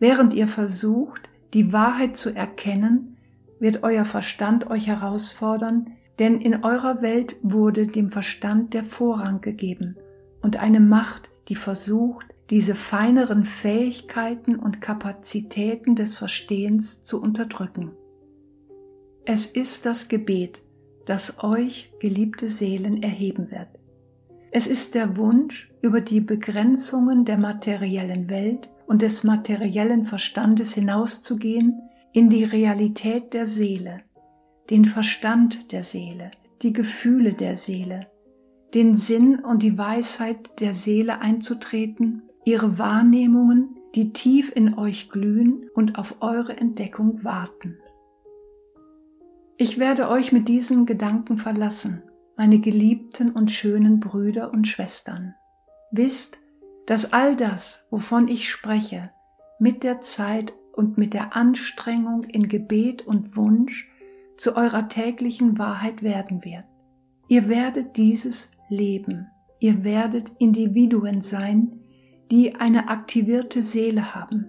Während 0.00 0.34
ihr 0.34 0.48
versucht, 0.48 1.28
die 1.54 1.72
Wahrheit 1.72 2.16
zu 2.16 2.34
erkennen, 2.34 3.16
wird 3.60 3.82
euer 3.82 4.04
Verstand 4.04 4.70
euch 4.70 4.86
herausfordern, 4.86 5.92
denn 6.18 6.40
in 6.40 6.64
eurer 6.64 7.02
Welt 7.02 7.36
wurde 7.42 7.86
dem 7.86 8.10
Verstand 8.10 8.74
der 8.74 8.84
Vorrang 8.84 9.40
gegeben 9.40 9.96
und 10.42 10.56
eine 10.56 10.80
Macht, 10.80 11.30
die 11.48 11.54
versucht, 11.54 12.26
diese 12.50 12.74
feineren 12.74 13.44
Fähigkeiten 13.44 14.56
und 14.56 14.80
Kapazitäten 14.80 15.96
des 15.96 16.16
Verstehens 16.16 17.02
zu 17.02 17.20
unterdrücken. 17.20 17.92
Es 19.26 19.46
ist 19.46 19.84
das 19.84 20.08
Gebet, 20.08 20.62
das 21.04 21.42
euch, 21.42 21.92
geliebte 22.00 22.50
Seelen, 22.50 23.02
erheben 23.02 23.50
wird. 23.50 23.77
Es 24.50 24.66
ist 24.66 24.94
der 24.94 25.16
Wunsch, 25.16 25.70
über 25.82 26.00
die 26.00 26.20
Begrenzungen 26.20 27.24
der 27.24 27.38
materiellen 27.38 28.30
Welt 28.30 28.70
und 28.86 29.02
des 29.02 29.22
materiellen 29.22 30.06
Verstandes 30.06 30.74
hinauszugehen 30.74 31.82
in 32.12 32.30
die 32.30 32.44
Realität 32.44 33.34
der 33.34 33.46
Seele, 33.46 34.00
den 34.70 34.86
Verstand 34.86 35.70
der 35.72 35.84
Seele, 35.84 36.30
die 36.62 36.72
Gefühle 36.72 37.34
der 37.34 37.56
Seele, 37.56 38.06
den 38.74 38.94
Sinn 38.94 39.38
und 39.38 39.62
die 39.62 39.76
Weisheit 39.76 40.60
der 40.60 40.74
Seele 40.74 41.20
einzutreten, 41.20 42.22
ihre 42.44 42.78
Wahrnehmungen, 42.78 43.76
die 43.94 44.12
tief 44.12 44.50
in 44.54 44.78
euch 44.78 45.10
glühen 45.10 45.68
und 45.74 45.98
auf 45.98 46.16
eure 46.20 46.56
Entdeckung 46.56 47.22
warten. 47.22 47.76
Ich 49.58 49.78
werde 49.78 50.08
euch 50.08 50.32
mit 50.32 50.48
diesen 50.48 50.86
Gedanken 50.86 51.36
verlassen, 51.36 52.02
meine 52.38 52.60
geliebten 52.60 53.32
und 53.32 53.50
schönen 53.50 53.98
Brüder 53.98 54.52
und 54.52 54.68
Schwestern. 54.68 55.34
Wisst, 55.90 56.38
dass 56.86 57.12
all 57.12 57.36
das, 57.36 57.86
wovon 57.90 58.28
ich 58.28 58.48
spreche, 58.48 59.10
mit 59.58 59.82
der 59.82 60.00
Zeit 60.00 60.54
und 60.72 60.96
mit 60.96 61.14
der 61.14 61.34
Anstrengung 61.34 62.22
in 62.22 62.48
Gebet 62.48 63.04
und 63.04 63.36
Wunsch 63.36 63.90
zu 64.36 64.54
eurer 64.54 64.88
täglichen 64.88 65.58
Wahrheit 65.58 66.04
werden 66.04 66.44
wird. 66.44 66.64
Ihr 67.26 67.48
werdet 67.48 67.96
dieses 67.96 68.52
leben. 68.68 69.26
Ihr 69.58 69.82
werdet 69.82 70.30
Individuen 70.38 71.20
sein, 71.20 71.80
die 72.30 72.54
eine 72.54 72.88
aktivierte 72.88 73.64
Seele 73.64 74.14
haben. 74.14 74.48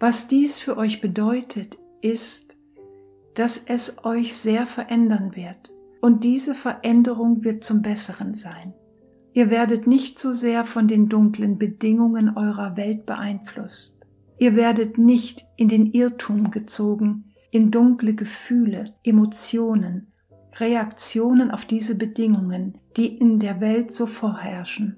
Was 0.00 0.26
dies 0.26 0.58
für 0.58 0.76
euch 0.76 1.00
bedeutet, 1.00 1.78
ist, 2.00 2.56
dass 3.34 3.56
es 3.56 4.04
euch 4.04 4.34
sehr 4.34 4.66
verändern 4.66 5.36
wird 5.36 5.71
und 6.02 6.24
diese 6.24 6.56
Veränderung 6.56 7.44
wird 7.44 7.62
zum 7.62 7.80
Besseren 7.80 8.34
sein. 8.34 8.74
Ihr 9.34 9.50
werdet 9.50 9.86
nicht 9.86 10.18
so 10.18 10.32
sehr 10.32 10.64
von 10.64 10.88
den 10.88 11.08
dunklen 11.08 11.58
Bedingungen 11.58 12.36
eurer 12.36 12.76
Welt 12.76 13.06
beeinflusst. 13.06 13.96
Ihr 14.38 14.56
werdet 14.56 14.98
nicht 14.98 15.46
in 15.56 15.68
den 15.68 15.86
Irrtum 15.86 16.50
gezogen, 16.50 17.32
in 17.52 17.70
dunkle 17.70 18.14
Gefühle, 18.14 18.94
Emotionen, 19.04 20.08
Reaktionen 20.56 21.52
auf 21.52 21.66
diese 21.66 21.94
Bedingungen, 21.94 22.78
die 22.96 23.16
in 23.16 23.38
der 23.38 23.60
Welt 23.60 23.94
so 23.94 24.06
vorherrschen. 24.06 24.96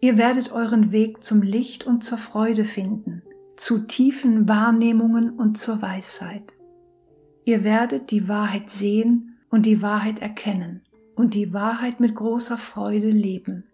Ihr 0.00 0.16
werdet 0.16 0.52
euren 0.52 0.92
Weg 0.92 1.24
zum 1.24 1.42
Licht 1.42 1.84
und 1.84 2.04
zur 2.04 2.16
Freude 2.16 2.64
finden, 2.64 3.22
zu 3.56 3.80
tiefen 3.80 4.48
Wahrnehmungen 4.48 5.30
und 5.30 5.58
zur 5.58 5.82
Weisheit. 5.82 6.54
Ihr 7.44 7.64
werdet 7.64 8.12
die 8.12 8.28
Wahrheit 8.28 8.70
sehen 8.70 9.29
und 9.50 9.66
die 9.66 9.82
Wahrheit 9.82 10.20
erkennen 10.20 10.82
und 11.14 11.34
die 11.34 11.52
Wahrheit 11.52 12.00
mit 12.00 12.14
großer 12.14 12.56
Freude 12.56 13.10
leben. 13.10 13.64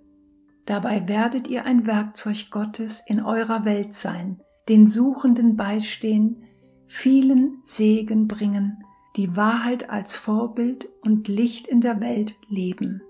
Dabei 0.64 1.06
werdet 1.08 1.46
ihr 1.46 1.64
ein 1.64 1.86
Werkzeug 1.86 2.50
Gottes 2.50 3.02
in 3.06 3.22
eurer 3.22 3.64
Welt 3.64 3.94
sein, 3.94 4.40
den 4.68 4.86
Suchenden 4.86 5.56
beistehen, 5.56 6.42
vielen 6.88 7.62
Segen 7.64 8.26
bringen, 8.26 8.82
die 9.16 9.36
Wahrheit 9.36 9.90
als 9.90 10.16
Vorbild 10.16 10.88
und 11.02 11.28
Licht 11.28 11.68
in 11.68 11.80
der 11.80 12.00
Welt 12.00 12.34
leben. 12.48 13.00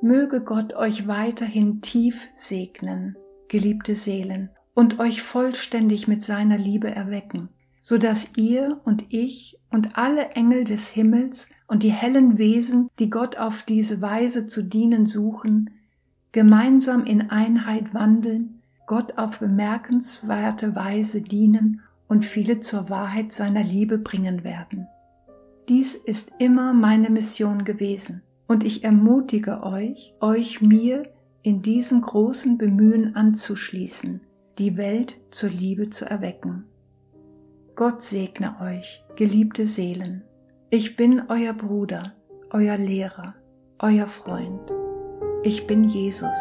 Möge 0.00 0.42
Gott 0.42 0.74
euch 0.74 1.06
weiterhin 1.06 1.80
tief 1.80 2.28
segnen, 2.36 3.16
geliebte 3.48 3.96
Seelen, 3.96 4.50
und 4.74 5.00
euch 5.00 5.22
vollständig 5.22 6.06
mit 6.06 6.22
seiner 6.22 6.58
Liebe 6.58 6.90
erwecken, 6.90 7.48
so 7.88 7.98
dass 7.98 8.36
ihr 8.36 8.80
und 8.84 9.04
ich 9.10 9.60
und 9.70 9.96
alle 9.96 10.30
Engel 10.30 10.64
des 10.64 10.88
Himmels 10.88 11.48
und 11.68 11.84
die 11.84 11.92
hellen 11.92 12.36
Wesen, 12.36 12.88
die 12.98 13.10
Gott 13.10 13.36
auf 13.36 13.62
diese 13.62 14.00
Weise 14.02 14.48
zu 14.48 14.64
dienen 14.64 15.06
suchen, 15.06 15.70
gemeinsam 16.32 17.04
in 17.04 17.30
Einheit 17.30 17.94
wandeln, 17.94 18.60
Gott 18.88 19.18
auf 19.18 19.38
bemerkenswerte 19.38 20.74
Weise 20.74 21.22
dienen 21.22 21.80
und 22.08 22.24
viele 22.24 22.58
zur 22.58 22.90
Wahrheit 22.90 23.32
seiner 23.32 23.62
Liebe 23.62 23.98
bringen 23.98 24.42
werden. 24.42 24.88
Dies 25.68 25.94
ist 25.94 26.32
immer 26.40 26.74
meine 26.74 27.08
Mission 27.08 27.62
gewesen 27.62 28.22
und 28.48 28.64
ich 28.64 28.82
ermutige 28.82 29.62
euch, 29.62 30.12
euch 30.18 30.60
mir 30.60 31.08
in 31.42 31.62
diesem 31.62 32.00
großen 32.00 32.58
Bemühen 32.58 33.14
anzuschließen, 33.14 34.22
die 34.58 34.76
Welt 34.76 35.18
zur 35.30 35.50
Liebe 35.50 35.88
zu 35.88 36.04
erwecken. 36.04 36.64
Gott 37.76 38.02
segne 38.02 38.54
euch, 38.62 39.04
geliebte 39.16 39.66
Seelen. 39.66 40.24
Ich 40.70 40.96
bin 40.96 41.24
euer 41.28 41.52
Bruder, 41.52 42.14
euer 42.50 42.78
Lehrer, 42.78 43.34
euer 43.78 44.06
Freund. 44.06 44.72
Ich 45.42 45.66
bin 45.66 45.84
Jesus, 45.84 46.38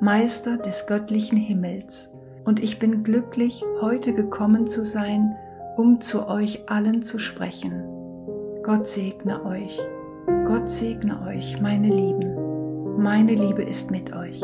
Meister 0.00 0.58
des 0.58 0.86
göttlichen 0.86 1.36
Himmels 1.36 2.10
und 2.44 2.62
ich 2.62 2.78
bin 2.78 3.02
glücklich, 3.02 3.64
heute 3.80 4.14
gekommen 4.14 4.68
zu 4.68 4.84
sein, 4.84 5.34
um 5.76 6.00
zu 6.00 6.28
euch 6.28 6.62
allen 6.68 7.02
zu 7.02 7.18
sprechen. 7.18 7.82
Gott 8.62 8.86
segne 8.86 9.44
euch. 9.44 9.80
Gott 10.46 10.70
segne 10.70 11.26
euch, 11.26 11.60
meine 11.60 11.88
Lieben. 11.88 13.02
Meine 13.02 13.34
Liebe 13.34 13.64
ist 13.64 13.90
mit 13.90 14.14
euch. 14.14 14.40